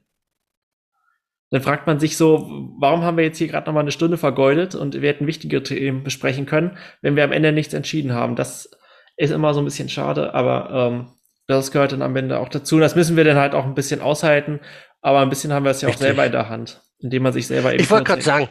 [1.49, 2.49] Dann fragt man sich so,
[2.79, 6.03] warum haben wir jetzt hier gerade nochmal eine Stunde vergeudet und wir hätten wichtige Themen
[6.03, 8.35] besprechen können, wenn wir am Ende nichts entschieden haben.
[8.35, 8.71] Das
[9.17, 11.11] ist immer so ein bisschen schade, aber ähm,
[11.45, 12.75] das gehört dann am Ende auch dazu.
[12.75, 14.61] Und das müssen wir dann halt auch ein bisschen aushalten,
[15.01, 16.07] aber ein bisschen haben wir es ja auch Richtig.
[16.07, 17.83] selber in der Hand, indem man sich selber eben.
[17.83, 18.49] Ich wollte gerade sagen,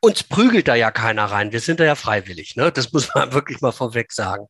[0.00, 1.52] uns prügelt da ja keiner rein.
[1.52, 2.56] Wir sind da ja freiwillig.
[2.56, 2.70] Ne?
[2.72, 4.46] Das muss man wirklich mal vorweg sagen.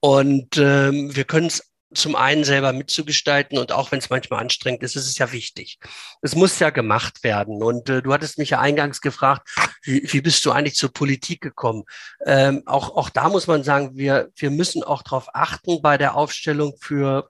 [0.00, 4.82] Und ähm, wir können es zum einen selber mitzugestalten und auch wenn es manchmal anstrengend
[4.82, 5.78] ist, ist es ja wichtig.
[6.22, 7.62] Es muss ja gemacht werden.
[7.62, 9.48] Und äh, du hattest mich ja eingangs gefragt,
[9.82, 11.84] wie, wie bist du eigentlich zur Politik gekommen?
[12.24, 16.14] Ähm, auch, auch da muss man sagen, wir, wir müssen auch darauf achten bei der
[16.14, 17.28] Aufstellung für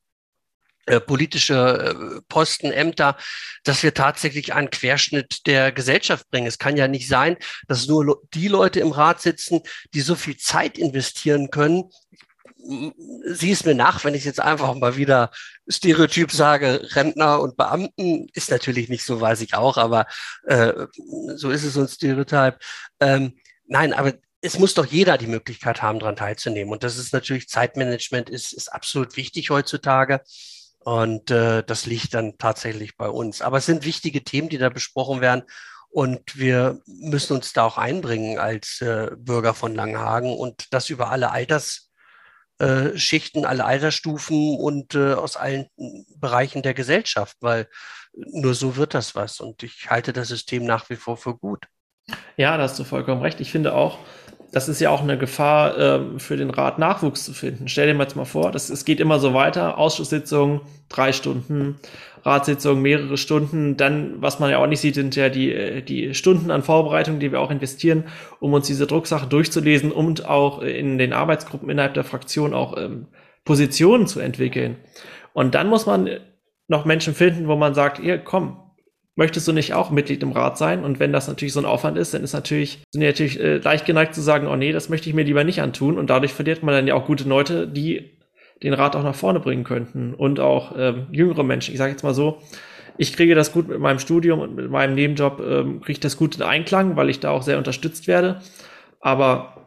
[0.87, 3.17] äh, politische äh, Posten, Ämter,
[3.65, 6.47] dass wir tatsächlich einen Querschnitt der Gesellschaft bringen.
[6.47, 7.37] Es kann ja nicht sein,
[7.69, 9.61] dass nur die Leute im Rat sitzen,
[9.95, 11.91] die so viel Zeit investieren können,
[13.25, 15.31] sieh es mir nach, wenn ich jetzt einfach mal wieder
[15.69, 20.07] Stereotyp sage, Rentner und Beamten, ist natürlich nicht so, weiß ich auch, aber
[20.45, 20.87] äh,
[21.35, 22.59] so ist es so ein Stereotyp.
[23.01, 26.73] Ähm, nein, aber es muss doch jeder die Möglichkeit haben, daran teilzunehmen.
[26.73, 30.23] Und das ist natürlich Zeitmanagement, ist, ist absolut wichtig heutzutage.
[30.79, 33.43] Und äh, das liegt dann tatsächlich bei uns.
[33.43, 35.43] Aber es sind wichtige Themen, die da besprochen werden.
[35.91, 41.11] Und wir müssen uns da auch einbringen als äh, Bürger von Langenhagen und das über
[41.11, 41.90] alle Alters
[42.61, 45.67] äh, Schichten, alle Altersstufen und äh, aus allen
[46.17, 47.69] Bereichen der Gesellschaft, weil
[48.13, 49.41] nur so wird das was.
[49.41, 51.67] Und ich halte das System nach wie vor für gut.
[52.37, 53.41] Ja, da hast du vollkommen recht.
[53.41, 53.99] Ich finde auch,
[54.53, 57.69] das ist ja auch eine Gefahr ähm, für den Rat, Nachwuchs zu finden.
[57.69, 59.79] Stell dir mal jetzt mal vor, das, es geht immer so weiter.
[59.79, 61.79] Ausschusssitzungen, drei Stunden,
[62.25, 63.77] Ratssitzungen, mehrere Stunden.
[63.77, 67.19] Dann, was man ja auch nicht sieht, sind ja die, äh, die Stunden an Vorbereitung,
[67.19, 68.05] die wir auch investieren,
[68.41, 73.07] um uns diese Drucksache durchzulesen und auch in den Arbeitsgruppen innerhalb der Fraktion auch ähm,
[73.45, 74.77] Positionen zu entwickeln.
[75.33, 76.09] Und dann muss man
[76.69, 78.59] noch Menschen finden, wo man sagt, hier, komm,
[79.17, 80.85] möchtest du nicht auch Mitglied im Rat sein?
[80.85, 83.57] Und wenn das natürlich so ein Aufwand ist, dann ist natürlich, sind die natürlich äh,
[83.59, 85.99] leicht geneigt zu sagen, oh nee, das möchte ich mir lieber nicht antun.
[85.99, 88.20] Und dadurch verliert man dann ja auch gute Leute, die
[88.63, 90.15] den Rat auch nach vorne bringen könnten.
[90.15, 91.73] Und auch ähm, jüngere Menschen.
[91.73, 92.41] Ich sage jetzt mal so,
[92.99, 96.17] ich kriege das gut mit meinem Studium und mit meinem Nebenjob, ähm, kriege ich das
[96.17, 98.41] gut in Einklang, weil ich da auch sehr unterstützt werde.
[99.01, 99.67] Aber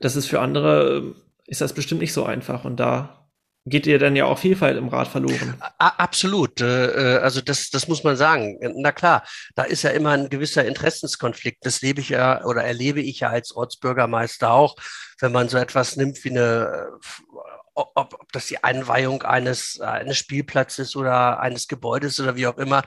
[0.00, 2.64] das ist für andere, äh, ist das bestimmt nicht so einfach.
[2.64, 3.22] Und da
[3.64, 5.54] geht ihr dann ja auch Vielfalt im Rat verloren.
[5.78, 6.60] Absolut.
[6.60, 8.58] Äh, äh, also das, das muss man sagen.
[8.76, 11.64] Na klar, da ist ja immer ein gewisser Interessenskonflikt.
[11.64, 14.76] Das lebe ich ja oder erlebe ich ja als Ortsbürgermeister auch,
[15.20, 16.90] wenn man so etwas nimmt wie eine
[17.74, 22.84] ob, ob das die Einweihung eines, eines Spielplatzes oder eines Gebäudes oder wie auch immer,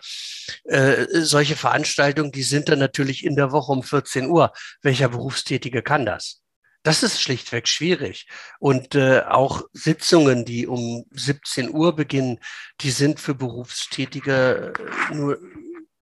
[0.65, 4.51] äh, solche Veranstaltungen, die sind dann natürlich in der Woche um 14 Uhr.
[4.81, 6.41] Welcher Berufstätige kann das?
[6.85, 8.27] Das ist schlichtweg schwierig.
[8.59, 12.39] Und äh, auch Sitzungen, die um 17 Uhr beginnen,
[12.81, 14.73] die sind für Berufstätige
[15.09, 15.39] äh, nur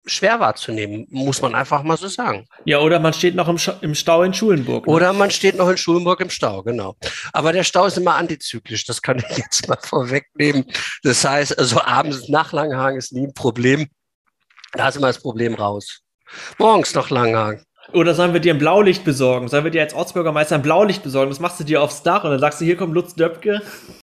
[0.08, 2.48] schwer wahrzunehmen, muss man einfach mal so sagen.
[2.66, 4.88] Ja, oder man steht noch im, im Stau in Schulenburg.
[4.88, 4.94] Ne?
[4.94, 6.96] Oder man steht noch in Schulenburg im Stau, genau.
[7.34, 10.66] Aber der Stau ist immer antizyklisch, das kann ich jetzt mal vorwegnehmen.
[11.04, 13.88] Das heißt, also abends nach Langhagen ist nie ein Problem.
[14.74, 16.02] Da ist immer das Problem raus.
[16.58, 17.64] Morgens noch Langhagen.
[17.94, 19.48] Oder sollen wir dir ein Blaulicht besorgen?
[19.48, 21.30] Sollen wir dir als Ortsbürgermeister ein Blaulicht besorgen?
[21.30, 23.62] Das machst du dir aufs Dach und dann sagst du, hier kommt Lutz Döpke.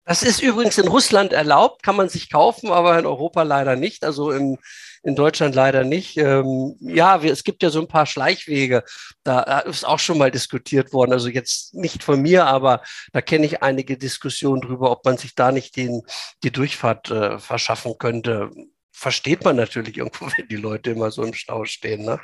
[0.05, 4.03] Das ist übrigens in Russland erlaubt, kann man sich kaufen, aber in Europa leider nicht.
[4.03, 4.59] Also in,
[5.03, 6.17] in Deutschland leider nicht.
[6.17, 8.83] Ähm, ja, es gibt ja so ein paar Schleichwege.
[9.23, 11.13] Da ist auch schon mal diskutiert worden.
[11.13, 15.35] Also jetzt nicht von mir, aber da kenne ich einige Diskussionen drüber, ob man sich
[15.35, 16.03] da nicht den,
[16.43, 18.51] die Durchfahrt äh, verschaffen könnte.
[18.91, 22.05] Versteht man natürlich irgendwo, wenn die Leute immer so im Stau stehen.
[22.05, 22.19] Ne?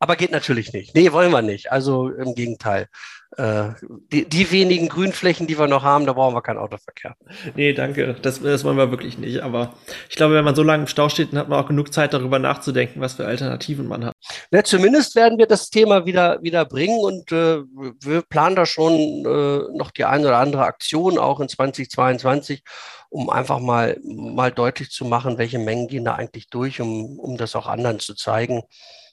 [0.00, 0.94] Aber geht natürlich nicht.
[0.94, 1.70] Nee, wollen wir nicht.
[1.70, 2.88] Also im Gegenteil.
[3.36, 3.70] Äh,
[4.12, 7.16] die, die wenigen Grünflächen, die wir noch haben, da brauchen wir keinen Autoverkehr.
[7.54, 8.16] Nee, danke.
[8.20, 9.42] Das, das wollen wir wirklich nicht.
[9.42, 9.74] Aber
[10.08, 12.12] ich glaube, wenn man so lange im Stau steht, dann hat man auch genug Zeit,
[12.12, 14.14] darüber nachzudenken, was für Alternativen man hat.
[14.50, 17.58] Ja, zumindest werden wir das Thema wieder, wieder bringen und äh,
[18.00, 22.64] wir planen da schon äh, noch die eine oder andere Aktion auch in 2022
[23.10, 27.36] um einfach mal, mal deutlich zu machen, welche Mengen gehen da eigentlich durch, um, um
[27.36, 28.62] das auch anderen zu zeigen.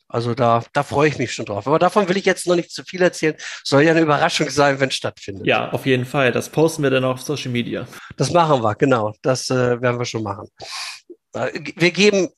[0.10, 1.68] Also da, da freue ich mich schon drauf.
[1.68, 3.36] Aber davon will ich jetzt noch nicht zu viel erzählen.
[3.64, 5.46] Soll ja eine Überraschung sein, wenn es stattfindet.
[5.46, 6.32] Ja, auf jeden Fall.
[6.32, 7.88] Das posten wir dann auf Social Media.
[8.16, 9.14] Das machen wir, genau.
[9.22, 10.48] Das äh, werden wir schon machen.
[11.34, 12.30] Äh, wir geben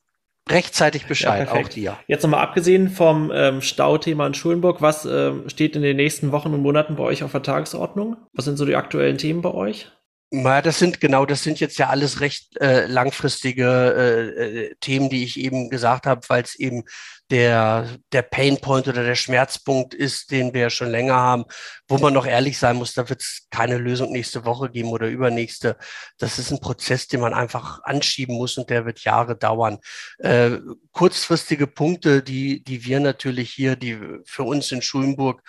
[0.50, 1.98] rechtzeitig Bescheid, ja, auch dir.
[2.08, 6.54] Jetzt nochmal abgesehen vom ähm, Stauthema in Schulenburg, was ähm, steht in den nächsten Wochen
[6.54, 8.18] und Monaten bei euch auf der Tagesordnung?
[8.34, 9.92] Was sind so die aktuellen Themen bei euch?
[10.32, 15.10] Na, das sind genau, das sind jetzt ja alles recht äh, langfristige äh, äh, Themen,
[15.10, 16.84] die ich eben gesagt habe, weil es eben
[17.30, 21.46] der, der Painpoint oder der Schmerzpunkt ist, den wir schon länger haben,
[21.88, 25.08] wo man noch ehrlich sein muss, da wird es keine Lösung nächste Woche geben oder
[25.08, 25.78] übernächste.
[26.18, 29.78] Das ist ein Prozess, den man einfach anschieben muss und der wird Jahre dauern.
[30.18, 30.58] Äh,
[30.92, 35.44] kurzfristige Punkte, die, die wir natürlich hier, die für uns in Schulenburg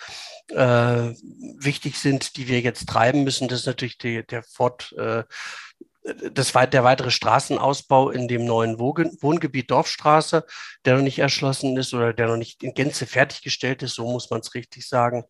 [0.49, 1.13] äh,
[1.59, 5.23] wichtig sind, die wir jetzt treiben müssen, das ist natürlich die, der Fort, äh,
[6.03, 10.45] das, der weitere Straßenausbau in dem neuen Wohngebiet Dorfstraße,
[10.83, 14.29] der noch nicht erschlossen ist oder der noch nicht in Gänze fertiggestellt ist, so muss
[14.29, 15.25] man es richtig sagen.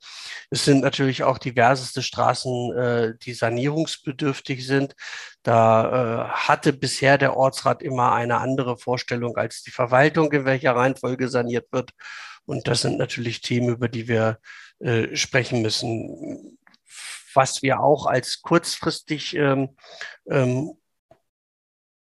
[0.49, 4.95] Es sind natürlich auch diverseste Straßen, äh, die sanierungsbedürftig sind.
[5.43, 10.75] Da äh, hatte bisher der Ortsrat immer eine andere Vorstellung als die Verwaltung, in welcher
[10.75, 11.91] Reihenfolge saniert wird.
[12.45, 14.39] Und das sind natürlich Themen, über die wir
[14.79, 16.57] äh, sprechen müssen
[17.33, 19.75] was wir auch als kurzfristig ähm,
[20.29, 20.71] ähm,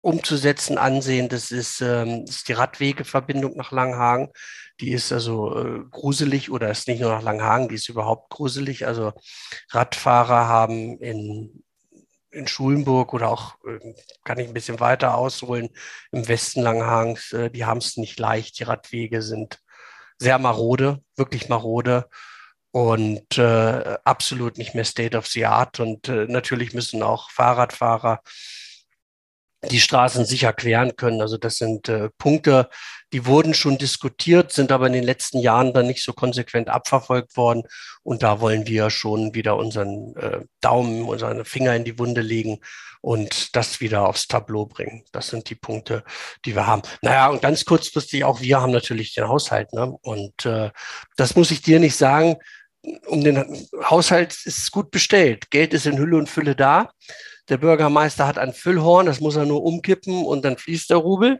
[0.05, 4.29] umzusetzen ansehen, das ist, ähm, ist die Radwegeverbindung nach Langhagen.
[4.79, 8.85] Die ist also äh, gruselig oder ist nicht nur nach Langhagen, die ist überhaupt gruselig.
[8.85, 9.13] Also
[9.71, 11.63] Radfahrer haben in,
[12.29, 15.69] in Schulenburg oder auch, äh, kann ich ein bisschen weiter ausholen,
[16.11, 18.59] im Westen Langhagens, äh, die haben es nicht leicht.
[18.59, 19.59] Die Radwege sind
[20.19, 22.07] sehr marode, wirklich marode
[22.75, 25.79] und äh, absolut nicht mehr State of the Art.
[25.79, 28.19] Und äh, natürlich müssen auch Fahrradfahrer
[29.71, 31.21] die Straßen sicher queren können.
[31.21, 32.69] Also das sind äh, Punkte,
[33.13, 37.37] die wurden schon diskutiert, sind aber in den letzten Jahren dann nicht so konsequent abverfolgt
[37.37, 37.63] worden.
[38.03, 42.59] Und da wollen wir schon wieder unseren äh, Daumen, unseren Finger in die Wunde legen
[42.99, 45.05] und das wieder aufs Tableau bringen.
[45.13, 46.03] Das sind die Punkte,
[46.43, 46.81] die wir haben.
[47.01, 49.71] Naja, und ganz kurzfristig auch wir haben natürlich den Haushalt.
[49.71, 49.97] Ne?
[50.01, 50.71] Und äh,
[51.15, 52.35] das muss ich dir nicht sagen
[53.07, 55.49] um den Haushalt ist es gut bestellt.
[55.51, 56.91] Geld ist in Hülle und Fülle da.
[57.49, 61.39] Der Bürgermeister hat ein Füllhorn, das muss er nur umkippen und dann fließt der Rubel.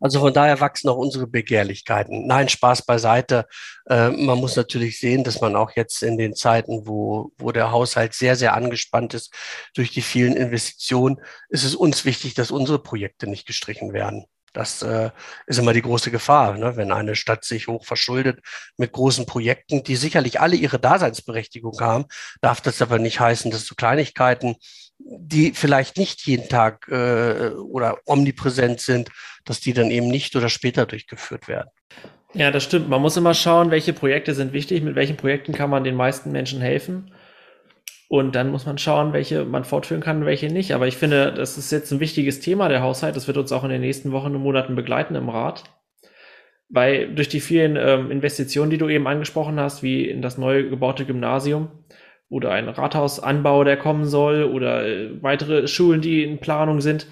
[0.00, 2.26] Also von daher wachsen auch unsere Begehrlichkeiten.
[2.26, 3.46] Nein, Spaß beiseite.
[3.86, 7.72] Äh, man muss natürlich sehen, dass man auch jetzt in den Zeiten, wo, wo der
[7.72, 9.34] Haushalt sehr, sehr angespannt ist
[9.74, 14.26] durch die vielen Investitionen, ist es uns wichtig, dass unsere Projekte nicht gestrichen werden.
[14.52, 15.10] Das äh,
[15.46, 16.76] ist immer die große Gefahr, ne?
[16.76, 18.40] wenn eine Stadt sich hoch verschuldet
[18.76, 22.06] mit großen Projekten, die sicherlich alle ihre Daseinsberechtigung haben,
[22.40, 24.56] darf das aber nicht heißen, dass so Kleinigkeiten,
[24.98, 29.10] die vielleicht nicht jeden Tag äh, oder omnipräsent sind,
[29.44, 31.70] dass die dann eben nicht oder später durchgeführt werden.
[32.34, 32.88] Ja, das stimmt.
[32.88, 36.30] Man muss immer schauen, welche Projekte sind wichtig, mit welchen Projekten kann man den meisten
[36.30, 37.10] Menschen helfen.
[38.08, 40.72] Und dann muss man schauen, welche man fortführen kann welche nicht.
[40.72, 43.14] Aber ich finde, das ist jetzt ein wichtiges Thema, der Haushalt.
[43.14, 45.64] Das wird uns auch in den nächsten Wochen und Monaten begleiten im Rat.
[46.70, 50.68] Weil durch die vielen ähm, Investitionen, die du eben angesprochen hast, wie in das neu
[50.68, 51.68] gebaute Gymnasium
[52.30, 57.06] oder ein Rathausanbau, der kommen soll, oder äh, weitere Schulen, die in Planung sind,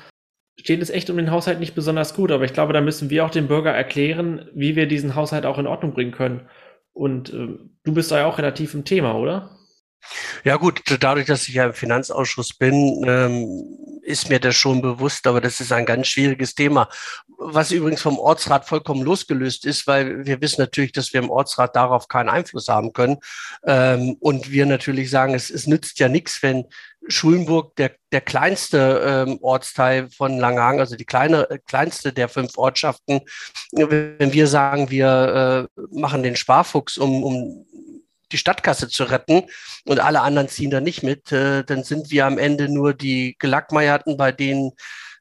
[0.58, 2.32] steht es echt um den Haushalt nicht besonders gut.
[2.32, 5.58] Aber ich glaube, da müssen wir auch dem Bürger erklären, wie wir diesen Haushalt auch
[5.58, 6.48] in Ordnung bringen können.
[6.92, 9.55] Und äh, du bist da ja auch relativ im Thema, oder?
[10.44, 15.26] Ja gut, dadurch, dass ich ja im Finanzausschuss bin, ähm, ist mir das schon bewusst,
[15.26, 16.88] aber das ist ein ganz schwieriges Thema,
[17.38, 21.74] was übrigens vom Ortsrat vollkommen losgelöst ist, weil wir wissen natürlich, dass wir im Ortsrat
[21.74, 23.18] darauf keinen Einfluss haben können.
[23.64, 26.64] Ähm, und wir natürlich sagen, es, es nützt ja nichts, wenn
[27.08, 33.20] Schulenburg der, der kleinste ähm, Ortsteil von Langhagen, also die kleine, kleinste der fünf Ortschaften,
[33.72, 37.66] wenn wir sagen, wir äh, machen den Sparfuchs, um, um
[38.32, 39.44] die Stadtkasse zu retten
[39.84, 43.36] und alle anderen ziehen da nicht mit, äh, dann sind wir am Ende nur die
[43.38, 44.72] Gelackmeierten, bei denen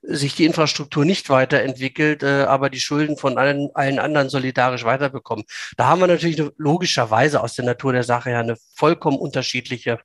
[0.08, 5.46] sich die Infrastruktur nicht weiterentwickelt, äh, aber die Schulden von allen, allen anderen solidarisch weiterbekommen.
[5.78, 10.00] Da haben wir natürlich logischerweise aus der Natur der Sache ja eine vollkommen unterschiedliche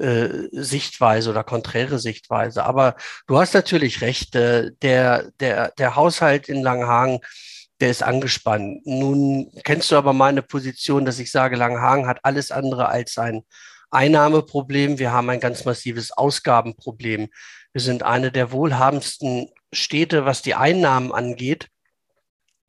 [0.00, 2.64] äh, Sichtweise oder konträre Sichtweise.
[2.64, 7.20] Aber du hast natürlich recht, äh, der, der, der Haushalt in Langhagen
[7.80, 8.86] der ist angespannt.
[8.86, 13.42] Nun kennst du aber meine Position, dass ich sage, Langhagen hat alles andere als ein
[13.90, 14.98] Einnahmeproblem.
[14.98, 17.28] Wir haben ein ganz massives Ausgabenproblem.
[17.72, 21.68] Wir sind eine der wohlhabendsten Städte, was die Einnahmen angeht.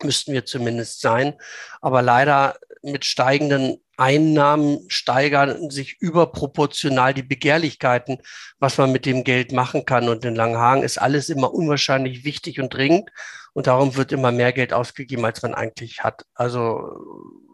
[0.04, 1.36] Müssten wir zumindest sein.
[1.82, 8.18] Aber leider mit steigenden Einnahmen steigern sich überproportional die Begehrlichkeiten,
[8.60, 10.10] was man mit dem Geld machen kann.
[10.10, 13.10] Und in Langhagen ist alles immer unwahrscheinlich wichtig und dringend.
[13.54, 16.26] Und darum wird immer mehr Geld ausgegeben, als man eigentlich hat.
[16.34, 16.82] Also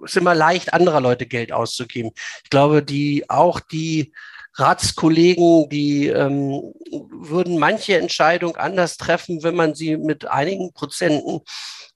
[0.03, 2.11] es ist immer leicht, anderer Leute Geld auszugeben.
[2.43, 4.11] Ich glaube, die auch die
[4.55, 6.73] Ratskollegen, die ähm,
[7.11, 11.41] würden manche Entscheidung anders treffen, wenn man sie mit einigen Prozenten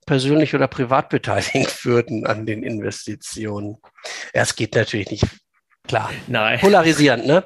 [0.06, 3.78] persönlich oder privat beteiligen würden an den Investitionen.
[4.34, 5.26] Ja, es geht natürlich nicht
[5.88, 6.10] Klar.
[6.26, 6.58] Nein.
[6.60, 7.44] Polarisierend, ne?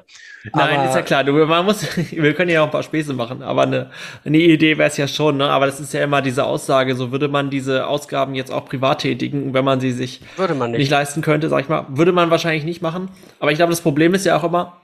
[0.53, 1.23] Nein, aber ist ja klar.
[1.23, 3.91] Du, man muss, wir können ja auch ein paar Späße machen, aber eine,
[4.25, 5.47] eine Idee wäre es ja schon, ne?
[5.47, 9.01] Aber das ist ja immer diese Aussage, so würde man diese Ausgaben jetzt auch privat
[9.01, 10.79] tätigen, wenn man sie sich würde man nicht.
[10.79, 13.09] nicht leisten könnte, sag ich mal, würde man wahrscheinlich nicht machen.
[13.39, 14.77] Aber ich glaube, das Problem ist ja auch immer,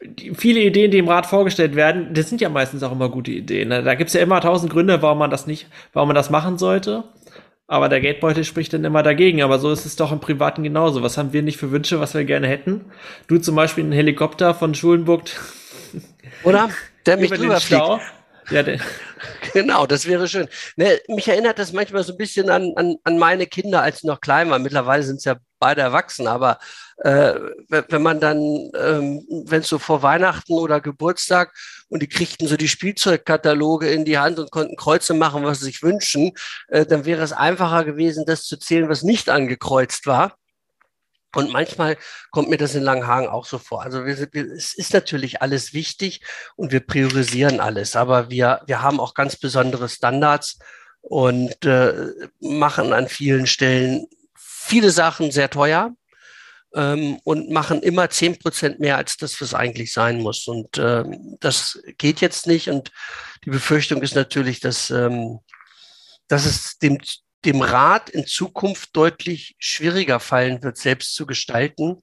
[0.00, 3.32] die, viele Ideen, die im Rat vorgestellt werden, das sind ja meistens auch immer gute
[3.32, 3.68] Ideen.
[3.68, 3.82] Ne?
[3.82, 7.04] Da gibt's ja immer tausend Gründe, warum man das nicht, warum man das machen sollte.
[7.70, 9.42] Aber der Geldbeutel spricht dann immer dagegen.
[9.42, 11.04] Aber so ist es doch im Privaten genauso.
[11.04, 12.80] Was haben wir nicht für Wünsche, was wir gerne hätten?
[13.28, 15.30] Du zum Beispiel einen Helikopter von Schulenburg.
[16.42, 16.70] Oder?
[17.06, 18.00] Der mich drüber fliegt.
[18.50, 18.62] Ja,
[19.52, 20.48] genau, das wäre schön.
[20.76, 24.06] Ne, mich erinnert das manchmal so ein bisschen an, an, an meine Kinder, als sie
[24.06, 24.62] noch klein waren.
[24.62, 26.58] Mittlerweile sind es ja beide erwachsen, aber
[26.98, 27.34] äh,
[27.68, 28.38] wenn man dann,
[28.76, 31.54] ähm, wenn es so vor Weihnachten oder Geburtstag
[31.88, 35.66] und die kriegten so die Spielzeugkataloge in die Hand und konnten Kreuze machen, was sie
[35.66, 36.32] sich wünschen,
[36.68, 40.36] äh, dann wäre es einfacher gewesen, das zu zählen, was nicht angekreuzt war.
[41.34, 41.96] Und manchmal
[42.30, 43.82] kommt mir das in Langhagen auch so vor.
[43.82, 46.22] Also wir, wir, es ist natürlich alles wichtig
[46.56, 50.58] und wir priorisieren alles, aber wir, wir haben auch ganz besondere Standards
[51.02, 51.94] und äh,
[52.40, 55.94] machen an vielen Stellen viele Sachen sehr teuer
[56.74, 60.46] ähm, und machen immer zehn Prozent mehr als das, was eigentlich sein muss.
[60.46, 62.68] Und ähm, das geht jetzt nicht.
[62.68, 62.92] Und
[63.44, 65.40] die Befürchtung ist natürlich, dass, ähm,
[66.28, 66.98] dass es dem,
[67.44, 72.02] dem Rat in Zukunft deutlich schwieriger fallen wird, selbst zu gestalten.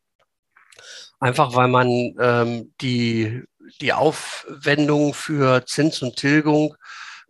[1.19, 1.87] Einfach weil man
[2.19, 3.43] ähm, die,
[3.81, 6.75] die Aufwendung für Zins und Tilgung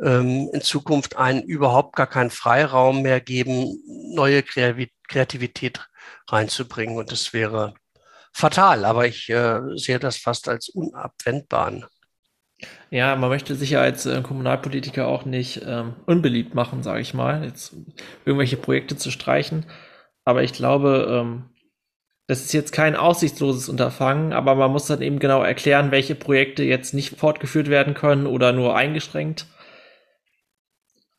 [0.02, 3.82] ähm, in Zukunft einen überhaupt gar keinen Freiraum mehr geben,
[4.14, 5.88] neue Kreativität
[6.28, 6.98] reinzubringen.
[6.98, 7.74] Und das wäre
[8.34, 11.90] fatal, aber ich äh, sehe das fast als unabwendbar.
[12.90, 17.14] Ja, man möchte sich ja als äh, Kommunalpolitiker auch nicht ähm, unbeliebt machen, sage ich
[17.14, 17.76] mal, jetzt
[18.26, 19.66] irgendwelche Projekte zu streichen.
[20.24, 21.46] Aber ich glaube, ähm,
[22.28, 26.64] das ist jetzt kein aussichtsloses Unterfangen, aber man muss dann eben genau erklären, welche Projekte
[26.64, 29.46] jetzt nicht fortgeführt werden können oder nur eingeschränkt.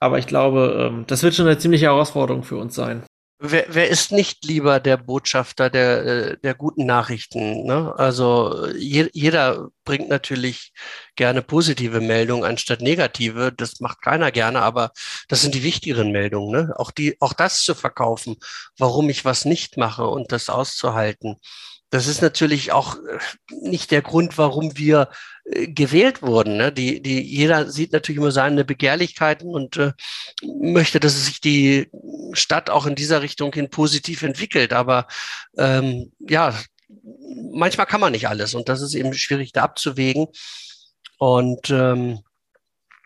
[0.00, 3.02] Aber ich glaube, ähm, das wird schon eine ziemliche Herausforderung für uns sein.
[3.40, 7.64] Wer, wer ist nicht lieber der Botschafter der, äh, der guten Nachrichten?
[7.66, 7.94] Ne?
[7.96, 10.72] Also je, jeder bringt natürlich
[11.14, 13.52] gerne positive Meldungen anstatt negative.
[13.52, 14.90] Das macht keiner gerne, aber
[15.28, 16.50] das sind die wichtigeren Meldungen.
[16.50, 16.74] Ne?
[16.76, 18.36] Auch, die, auch das zu verkaufen,
[18.76, 21.36] warum ich was nicht mache und das auszuhalten.
[21.90, 23.18] Das ist natürlich auch äh,
[23.62, 25.08] nicht der Grund, warum wir
[25.44, 26.56] äh, gewählt wurden.
[26.58, 26.72] Ne?
[26.72, 29.92] Die, die, jeder sieht natürlich immer seine Begehrlichkeiten und äh,
[30.42, 31.90] möchte, dass sich die
[32.32, 34.72] Stadt auch in dieser Richtung hin positiv entwickelt.
[34.72, 35.06] Aber
[35.56, 36.54] ähm, ja,
[37.52, 40.28] manchmal kann man nicht alles und das ist eben schwierig da abzuwägen.
[41.18, 42.20] Und ähm,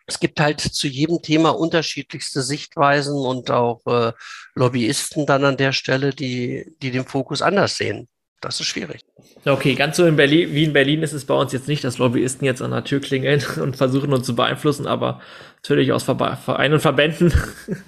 [0.06, 4.12] es gibt halt zu jedem Thema unterschiedlichste Sichtweisen und auch äh,
[4.54, 8.08] Lobbyisten dann an der Stelle, die, die den Fokus anders sehen
[8.42, 9.00] das ist schwierig.
[9.44, 11.98] Okay, ganz so in Berlin, wie in Berlin ist es bei uns jetzt nicht, dass
[11.98, 15.20] Lobbyisten jetzt an der Tür klingeln und versuchen uns zu beeinflussen, aber
[15.56, 17.32] natürlich aus Vereinen und Verbänden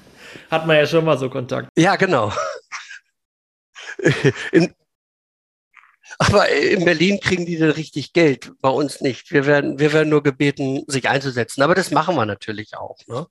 [0.50, 1.68] hat man ja schon mal so Kontakt.
[1.76, 2.32] Ja, genau.
[4.52, 4.72] In,
[6.18, 9.30] aber in Berlin kriegen die dann richtig Geld, bei uns nicht.
[9.32, 11.62] Wir werden, wir werden nur gebeten, sich einzusetzen.
[11.62, 12.98] Aber das machen wir natürlich auch.
[13.06, 13.26] Ne?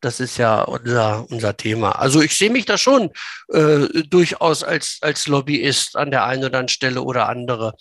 [0.00, 1.92] Das ist ja unser, unser Thema.
[1.92, 3.10] Also ich sehe mich da schon
[3.48, 7.74] äh, durchaus als, als Lobbyist an der einen oder anderen Stelle oder andere.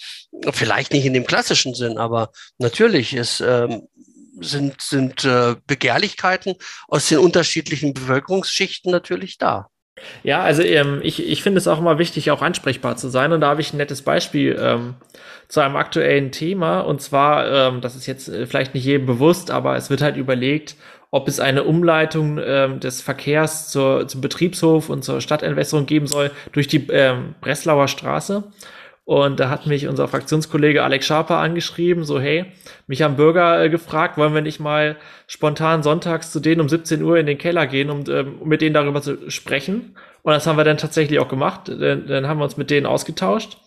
[0.52, 3.88] Vielleicht nicht in dem klassischen Sinn, aber natürlich ist, ähm,
[4.42, 6.56] sind, sind äh, Begehrlichkeiten
[6.88, 9.70] aus den unterschiedlichen Bevölkerungsschichten natürlich da.
[10.24, 13.32] Ja, also ähm, ich, ich finde es auch immer wichtig, auch ansprechbar zu sein.
[13.32, 14.96] Und da habe ich ein nettes Beispiel ähm,
[15.48, 16.82] zu einem aktuellen Thema.
[16.82, 20.18] Und zwar, ähm, das ist jetzt äh, vielleicht nicht jedem bewusst, aber es wird halt
[20.18, 20.76] überlegt,
[21.12, 26.32] ob es eine Umleitung ähm, des Verkehrs zur, zum Betriebshof und zur Stadtentwässerung geben soll
[26.52, 28.44] durch die ähm, Breslauer Straße.
[29.10, 32.46] Und da hat mich unser Fraktionskollege Alex Schaper angeschrieben, so hey,
[32.86, 37.02] mich haben Bürger äh, gefragt, wollen wir nicht mal spontan sonntags zu denen um 17
[37.02, 39.96] Uhr in den Keller gehen, um, um mit denen darüber zu sprechen.
[40.22, 41.70] Und das haben wir dann tatsächlich auch gemacht.
[41.70, 43.58] Dann, dann haben wir uns mit denen ausgetauscht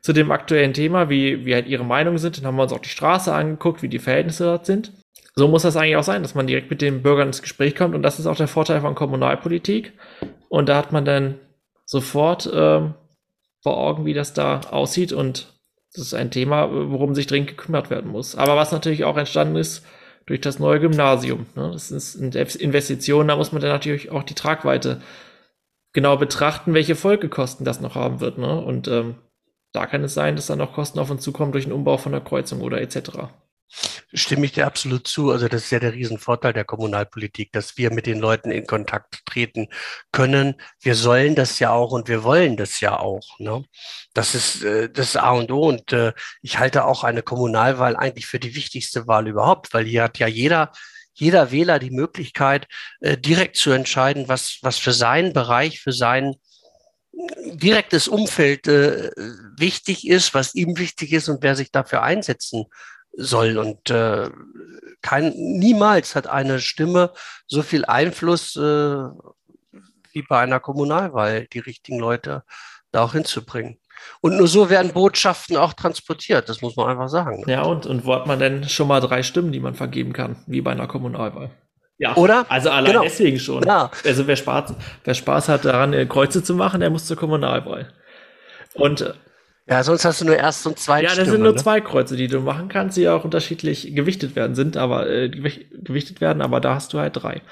[0.00, 2.36] zu dem aktuellen Thema, wie, wie halt ihre Meinungen sind.
[2.36, 4.94] Dann haben wir uns auch die Straße angeguckt, wie die Verhältnisse dort sind.
[5.36, 7.94] So muss das eigentlich auch sein, dass man direkt mit den Bürgern ins Gespräch kommt.
[7.94, 9.92] Und das ist auch der Vorteil von Kommunalpolitik.
[10.48, 11.36] Und da hat man dann
[11.84, 12.94] sofort ähm,
[13.68, 15.12] vor Augen, wie das da aussieht.
[15.12, 15.52] Und
[15.92, 18.34] das ist ein Thema, worum sich dringend gekümmert werden muss.
[18.34, 19.84] Aber was natürlich auch entstanden ist
[20.24, 21.46] durch das neue Gymnasium.
[21.54, 21.70] Ne?
[21.72, 25.02] Das ist eine Investition, da muss man dann natürlich auch die Tragweite
[25.92, 28.38] genau betrachten, welche Folgekosten das noch haben wird.
[28.38, 28.58] Ne?
[28.58, 29.16] Und ähm,
[29.72, 32.12] da kann es sein, dass dann noch Kosten auf uns zukommen durch den Umbau von
[32.12, 33.10] der Kreuzung oder etc.
[34.12, 35.30] Stimme ich dir absolut zu.
[35.30, 39.26] Also das ist ja der Riesenvorteil der Kommunalpolitik, dass wir mit den Leuten in Kontakt
[39.26, 39.68] treten
[40.12, 40.54] können.
[40.80, 43.38] Wir sollen das ja auch und wir wollen das ja auch.
[43.38, 43.64] Ne?
[44.14, 45.68] Das ist äh, das A und O.
[45.68, 46.12] Und äh,
[46.42, 50.26] ich halte auch eine Kommunalwahl eigentlich für die wichtigste Wahl überhaupt, weil hier hat ja
[50.26, 50.72] jeder
[51.20, 52.68] jeder Wähler die Möglichkeit,
[53.00, 56.36] äh, direkt zu entscheiden, was, was für seinen Bereich, für sein
[57.46, 59.10] direktes Umfeld äh,
[59.56, 62.66] wichtig ist, was ihm wichtig ist und wer sich dafür einsetzen
[63.18, 63.58] soll.
[63.58, 64.30] Und äh,
[65.02, 67.12] kein, niemals hat eine Stimme
[67.46, 69.08] so viel Einfluss äh,
[70.12, 72.44] wie bei einer Kommunalwahl, die richtigen Leute
[72.92, 73.78] da auch hinzubringen.
[74.20, 77.44] Und nur so werden Botschaften auch transportiert, das muss man einfach sagen.
[77.48, 80.36] Ja, und, und wo hat man denn schon mal drei Stimmen, die man vergeben kann,
[80.46, 81.50] wie bei einer Kommunalwahl?
[81.98, 82.46] Ja, oder?
[82.48, 83.02] Also allein genau.
[83.02, 83.64] deswegen schon.
[83.64, 83.90] Ja.
[84.04, 87.92] Also wer Spaß, wer Spaß hat daran, Kreuze zu machen, der muss zur Kommunalwahl.
[88.74, 89.14] Und
[89.68, 91.02] ja, sonst hast du nur erst und zwei.
[91.02, 91.58] Ja, das sind nur ne?
[91.58, 96.20] zwei Kreuze, die du machen kannst, die auch unterschiedlich gewichtet werden sind, aber äh, gewichtet
[96.20, 97.42] werden, aber da hast du halt drei.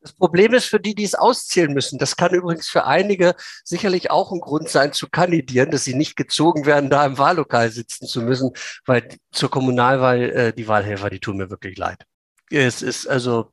[0.00, 1.98] Das Problem ist für die, die es auszählen müssen.
[1.98, 3.34] Das kann übrigens für einige
[3.64, 7.70] sicherlich auch ein Grund sein, zu kandidieren, dass sie nicht gezogen werden, da im Wahllokal
[7.70, 8.52] sitzen zu müssen,
[8.86, 12.04] weil zur Kommunalwahl äh, die Wahlhelfer, die tun mir wirklich leid.
[12.50, 13.52] Es ist also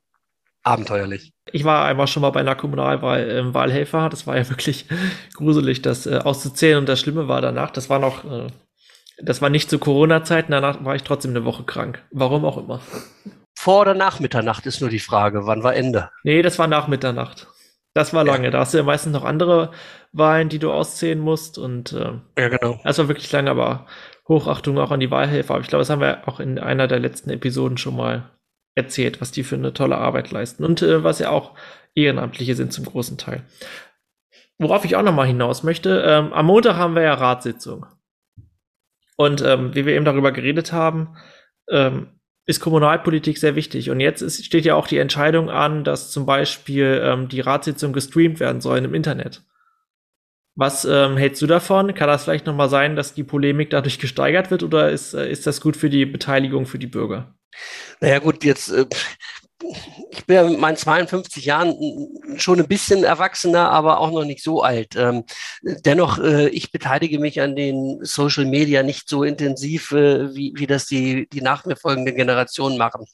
[0.66, 1.32] abenteuerlich.
[1.52, 4.08] Ich war einmal schon mal bei einer Kommunalwahl äh, Wahlhelfer.
[4.08, 4.86] Das war ja wirklich
[5.34, 6.78] gruselig, das äh, auszuzählen.
[6.78, 8.48] Und das Schlimme war danach, das war noch, äh,
[9.18, 12.02] das war nicht zu Corona-Zeiten, danach war ich trotzdem eine Woche krank.
[12.10, 12.80] Warum auch immer.
[13.58, 15.46] Vor oder nach Mitternacht ist nur die Frage.
[15.46, 16.10] Wann war Ende?
[16.24, 17.46] Nee, das war nach Mitternacht.
[17.94, 18.44] Das war lange.
[18.44, 18.50] Ja.
[18.50, 19.70] Da hast du ja meistens noch andere
[20.12, 21.56] Wahlen, die du auszählen musst.
[21.56, 22.78] Und äh, ja, genau.
[22.84, 23.86] Das war wirklich lange, aber
[24.28, 25.54] Hochachtung auch an die Wahlhelfer.
[25.54, 28.30] Aber ich glaube, das haben wir auch in einer der letzten Episoden schon mal
[28.76, 31.54] erzählt, was die für eine tolle Arbeit leisten und äh, was ja auch
[31.94, 33.42] Ehrenamtliche sind zum großen Teil.
[34.58, 37.86] Worauf ich auch nochmal hinaus möchte, ähm, am Montag haben wir ja Ratssitzung.
[39.16, 41.16] Und ähm, wie wir eben darüber geredet haben,
[41.70, 42.08] ähm,
[42.46, 43.90] ist Kommunalpolitik sehr wichtig.
[43.90, 47.92] Und jetzt ist, steht ja auch die Entscheidung an, dass zum Beispiel ähm, die Ratssitzung
[47.92, 49.42] gestreamt werden sollen im Internet.
[50.56, 51.94] Was ähm, hältst du davon?
[51.94, 55.46] Kann das vielleicht nochmal sein, dass die Polemik dadurch gesteigert wird oder ist, äh, ist
[55.46, 57.34] das gut für die Beteiligung für die Bürger?
[58.00, 58.86] Naja gut, jetzt äh,
[60.10, 61.74] ich bin ja mit meinen 52 Jahren
[62.36, 64.96] schon ein bisschen erwachsener, aber auch noch nicht so alt.
[64.96, 65.24] Ähm,
[65.62, 70.66] dennoch, äh, ich beteilige mich an den Social Media nicht so intensiv, äh, wie, wie
[70.66, 73.06] das die, die nach mir folgenden Generationen machen.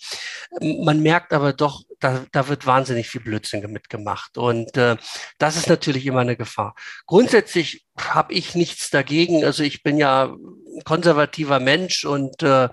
[0.61, 4.37] Man merkt aber doch, da, da wird wahnsinnig viel Blödsinn mitgemacht.
[4.37, 4.97] Und äh,
[5.39, 6.75] das ist natürlich immer eine Gefahr.
[7.07, 9.45] Grundsätzlich habe ich nichts dagegen.
[9.45, 12.69] Also ich bin ja ein konservativer Mensch und äh,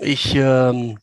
[0.00, 0.98] ich ähm,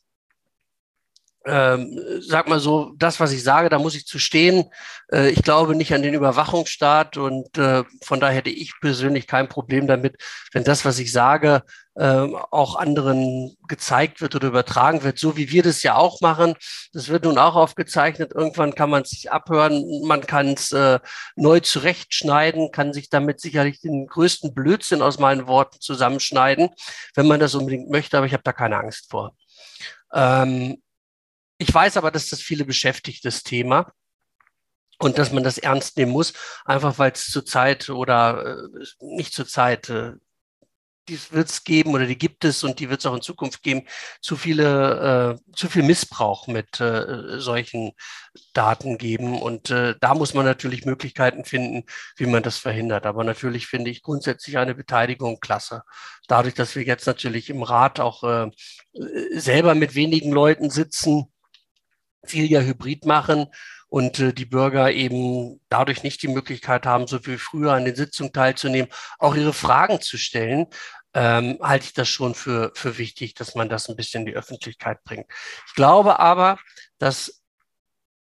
[1.48, 4.70] ähm, sag mal so, das, was ich sage, da muss ich zu stehen.
[5.10, 9.48] Äh, ich glaube nicht an den Überwachungsstaat und äh, von daher hätte ich persönlich kein
[9.48, 10.16] Problem damit,
[10.52, 11.62] wenn das, was ich sage,
[11.94, 16.54] äh, auch anderen gezeigt wird oder übertragen wird, so wie wir das ja auch machen.
[16.92, 18.32] Das wird nun auch aufgezeichnet.
[18.34, 21.00] Irgendwann kann man es sich abhören, man kann es äh,
[21.34, 26.68] neu zurechtschneiden, kann sich damit sicherlich den größten Blödsinn aus meinen Worten zusammenschneiden,
[27.14, 29.34] wenn man das unbedingt möchte, aber ich habe da keine Angst vor.
[30.12, 30.82] Ähm,
[31.58, 33.92] ich weiß aber, dass das viele beschäftigt, das Thema.
[35.00, 36.32] Und dass man das ernst nehmen muss,
[36.64, 40.14] einfach weil es zurzeit oder äh, nicht zurzeit, äh,
[41.08, 43.62] die wird es geben oder die gibt es und die wird es auch in Zukunft
[43.62, 43.86] geben,
[44.20, 47.92] zu viele, äh, zu viel Missbrauch mit äh, solchen
[48.52, 49.40] Daten geben.
[49.40, 51.84] Und äh, da muss man natürlich Möglichkeiten finden,
[52.16, 53.06] wie man das verhindert.
[53.06, 55.82] Aber natürlich finde ich grundsätzlich eine Beteiligung klasse.
[56.26, 58.50] Dadurch, dass wir jetzt natürlich im Rat auch äh,
[59.32, 61.32] selber mit wenigen Leuten sitzen,
[62.24, 63.46] viel ja hybrid machen
[63.88, 67.96] und äh, die Bürger eben dadurch nicht die Möglichkeit haben, so wie früher an den
[67.96, 70.66] Sitzungen teilzunehmen, auch ihre Fragen zu stellen,
[71.14, 74.36] ähm, halte ich das schon für, für wichtig, dass man das ein bisschen in die
[74.36, 75.26] Öffentlichkeit bringt.
[75.66, 76.58] Ich glaube aber,
[76.98, 77.42] dass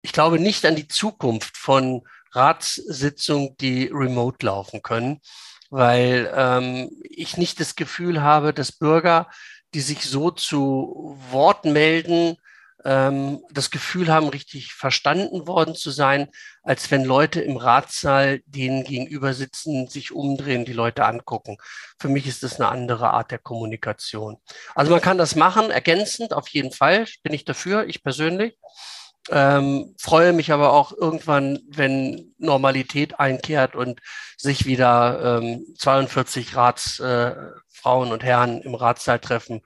[0.02, 5.22] ich glaube nicht an die Zukunft von Ratssitzungen, die remote laufen können,
[5.70, 9.30] weil ähm, ich nicht das Gefühl habe, dass Bürger,
[9.74, 12.38] die sich so zu Wort melden,
[12.86, 16.30] ähm, das Gefühl haben, richtig verstanden worden zu sein,
[16.64, 21.58] als wenn Leute im Ratssaal denen gegenüber sitzen, sich umdrehen, die Leute angucken.
[22.00, 24.38] Für mich ist das eine andere Art der Kommunikation.
[24.76, 28.58] Also man kann das machen, ergänzend auf jeden Fall, bin ich dafür, ich persönlich.
[29.30, 34.02] Ähm, freue mich aber auch irgendwann, wenn Normalität einkehrt und
[34.36, 39.62] sich wieder ähm, 42 Ratsfrauen äh, und Herren im Ratssaal treffen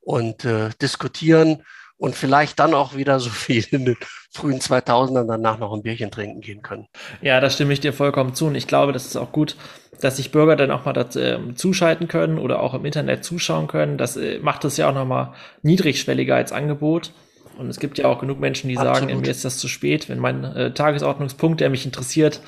[0.00, 1.64] und äh, diskutieren
[2.00, 3.96] und vielleicht dann auch wieder so viel in den
[4.32, 6.88] frühen 2000ern danach noch ein Bierchen trinken gehen können.
[7.20, 9.56] Ja, da stimme ich dir vollkommen zu und ich glaube, das ist auch gut,
[10.00, 13.66] dass sich Bürger dann auch mal das, äh, zuschalten können oder auch im Internet zuschauen
[13.66, 13.98] können.
[13.98, 17.12] Das äh, macht es ja auch nochmal niedrigschwelliger als Angebot.
[17.58, 19.10] Und es gibt ja auch genug Menschen, die Absolut.
[19.10, 22.40] sagen, mir ist das zu spät, wenn mein äh, Tagesordnungspunkt, der mich interessiert,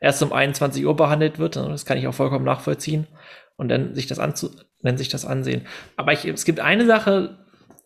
[0.00, 1.56] erst um 21 Uhr behandelt wird.
[1.56, 3.06] Das kann ich auch vollkommen nachvollziehen.
[3.56, 4.50] Und dann sich das anzu,
[4.82, 5.66] dann sich das ansehen.
[5.96, 7.38] Aber ich, es gibt eine Sache,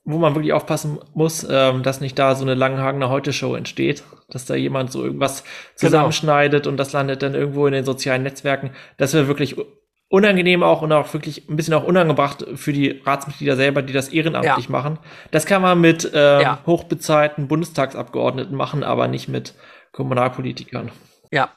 [0.05, 4.45] wo man wirklich aufpassen muss, ähm, dass nicht da so eine Langenhagener Heute-Show entsteht, dass
[4.45, 5.53] da jemand so irgendwas genau.
[5.77, 6.73] zusammenschneidet genau.
[6.73, 8.71] und das landet dann irgendwo in den sozialen Netzwerken.
[8.99, 9.57] Das wäre wirklich
[10.09, 14.11] unangenehm auch und auch wirklich ein bisschen auch unangebracht für die Ratsmitglieder selber, die das
[14.11, 14.71] ehrenamtlich ja.
[14.71, 14.99] machen.
[15.31, 16.59] Das kann man mit ähm, ja.
[16.67, 19.55] hochbezahlten Bundestagsabgeordneten machen, aber nicht mit
[19.93, 20.91] Kommunalpolitikern.
[21.31, 21.51] Ja,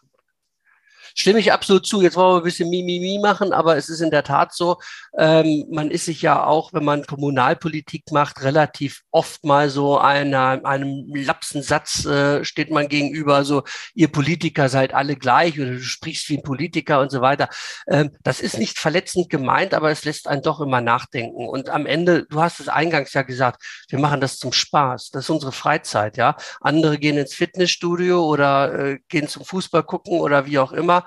[1.19, 2.03] Stimme ich absolut zu.
[2.03, 4.77] Jetzt wollen wir ein bisschen Mimimi machen, aber es ist in der Tat so,
[5.17, 10.61] ähm, man ist sich ja auch, wenn man Kommunalpolitik macht, relativ oft mal so einer,
[10.63, 13.63] einem lapsen Satz äh, steht man gegenüber, so
[13.95, 17.49] ihr Politiker seid alle gleich oder du sprichst wie ein Politiker und so weiter.
[17.87, 21.47] Ähm, das ist nicht verletzend gemeint, aber es lässt einen doch immer nachdenken.
[21.47, 25.09] Und am Ende, du hast es eingangs ja gesagt, wir machen das zum Spaß.
[25.09, 26.37] Das ist unsere Freizeit, ja.
[26.61, 31.06] Andere gehen ins Fitnessstudio oder äh, gehen zum Fußball gucken oder wie auch immer.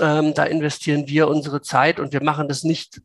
[0.00, 3.00] Ähm, da investieren wir unsere Zeit und wir machen das nicht,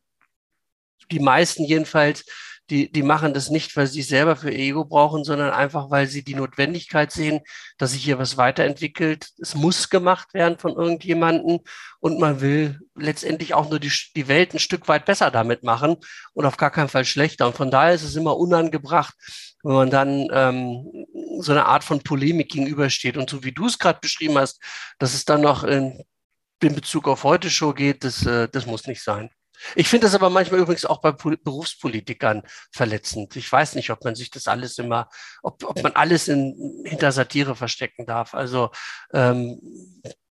[1.12, 2.26] die meisten jedenfalls,
[2.72, 6.08] die, die machen das nicht, weil sie es selber für Ego brauchen, sondern einfach, weil
[6.08, 7.42] sie die Notwendigkeit sehen,
[7.78, 9.30] dass sich hier was weiterentwickelt.
[9.38, 11.60] Es muss gemacht werden von irgendjemanden
[12.00, 15.98] und man will letztendlich auch nur die, die Welt ein Stück weit besser damit machen
[16.34, 17.46] und auf gar keinen Fall schlechter.
[17.46, 19.14] Und von daher ist es immer unangebracht,
[19.64, 21.06] wenn man dann ähm,
[21.40, 23.18] so eine Art von Polemik gegenübersteht.
[23.18, 24.60] Und so wie du es gerade beschrieben hast,
[24.98, 26.04] dass es dann noch in,
[26.62, 29.30] in Bezug auf heute Show geht, das, äh, das muss nicht sein.
[29.76, 33.36] Ich finde das aber manchmal übrigens auch bei Berufspolitikern verletzend.
[33.36, 35.10] Ich weiß nicht, ob man sich das alles immer,
[35.44, 38.34] ob, ob man alles in, hinter Satire verstecken darf.
[38.34, 38.72] Also
[39.14, 39.60] ähm,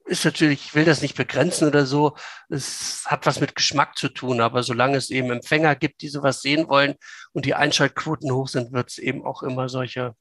[0.04, 2.16] ist natürlich, ich will das nicht begrenzen oder so.
[2.48, 6.42] Es hat was mit Geschmack zu tun, aber solange es eben Empfänger gibt, die sowas
[6.42, 6.94] sehen wollen
[7.32, 10.14] und die Einschaltquoten hoch sind, wird es eben auch immer solche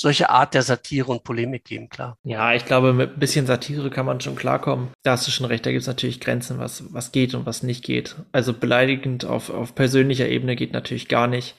[0.00, 2.16] solche Art der Satire und Polemik geben, klar.
[2.22, 4.88] Ja, ich glaube, mit ein bisschen Satire kann man schon klarkommen.
[5.02, 7.62] Da hast du schon recht, da gibt es natürlich Grenzen, was, was geht und was
[7.62, 8.16] nicht geht.
[8.32, 11.54] Also beleidigend auf, auf persönlicher Ebene geht natürlich gar nicht.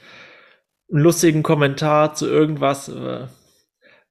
[0.92, 3.28] Einen lustigen Kommentar zu irgendwas, äh,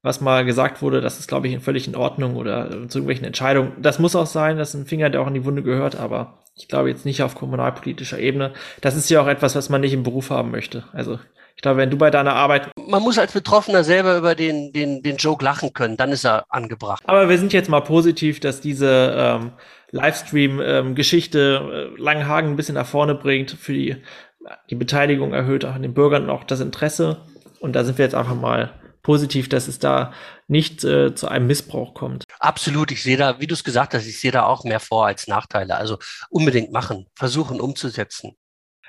[0.02, 3.72] was mal gesagt wurde, das ist, glaube ich, völlig in Ordnung oder zu irgendwelchen Entscheidungen.
[3.78, 6.38] Das muss auch sein, das ist ein Finger, der auch in die Wunde gehört, aber
[6.56, 8.52] ich glaube jetzt nicht auf kommunalpolitischer Ebene.
[8.80, 10.84] Das ist ja auch etwas, was man nicht im Beruf haben möchte.
[10.92, 11.18] Also
[11.56, 12.70] ich glaube, wenn du bei deiner Arbeit.
[12.88, 16.44] Man muss als Betroffener selber über den, den, den Joke lachen können, dann ist er
[16.48, 17.02] angebracht.
[17.06, 19.52] Aber wir sind jetzt mal positiv, dass diese ähm,
[19.90, 23.96] Livestream-Geschichte äh, Langenhagen ein bisschen nach vorne bringt, für die,
[24.70, 27.18] die Beteiligung erhöht, auch an den Bürgern und auch das Interesse.
[27.58, 28.70] Und da sind wir jetzt einfach mal
[29.02, 30.12] positiv, dass es da
[30.48, 32.24] nicht äh, zu einem Missbrauch kommt.
[32.38, 35.06] Absolut, ich sehe da, wie du es gesagt hast, ich sehe da auch mehr Vor
[35.06, 35.76] als Nachteile.
[35.76, 35.98] Also
[36.28, 38.36] unbedingt machen, versuchen umzusetzen.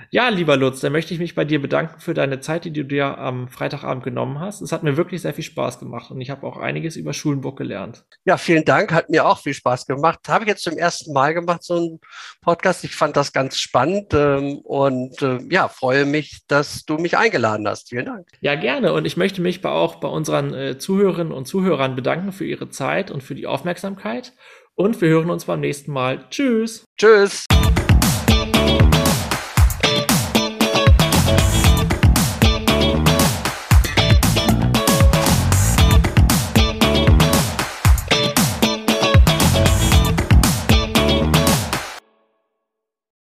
[0.09, 2.83] Ja, lieber Lutz, dann möchte ich mich bei dir bedanken für deine Zeit, die du
[2.83, 4.61] dir am Freitagabend genommen hast.
[4.61, 7.57] Es hat mir wirklich sehr viel Spaß gemacht und ich habe auch einiges über Schulenburg
[7.57, 8.05] gelernt.
[8.25, 10.19] Ja, vielen Dank, hat mir auch viel Spaß gemacht.
[10.27, 11.99] Habe ich jetzt zum ersten Mal gemacht, so ein
[12.41, 12.83] Podcast.
[12.83, 17.67] Ich fand das ganz spannend ähm, und äh, ja, freue mich, dass du mich eingeladen
[17.67, 17.89] hast.
[17.89, 18.27] Vielen Dank.
[18.41, 18.93] Ja, gerne.
[18.93, 23.11] Und ich möchte mich auch bei unseren äh, Zuhörerinnen und Zuhörern bedanken für ihre Zeit
[23.11, 24.33] und für die Aufmerksamkeit.
[24.75, 26.25] Und wir hören uns beim nächsten Mal.
[26.29, 26.85] Tschüss.
[26.97, 27.45] Tschüss.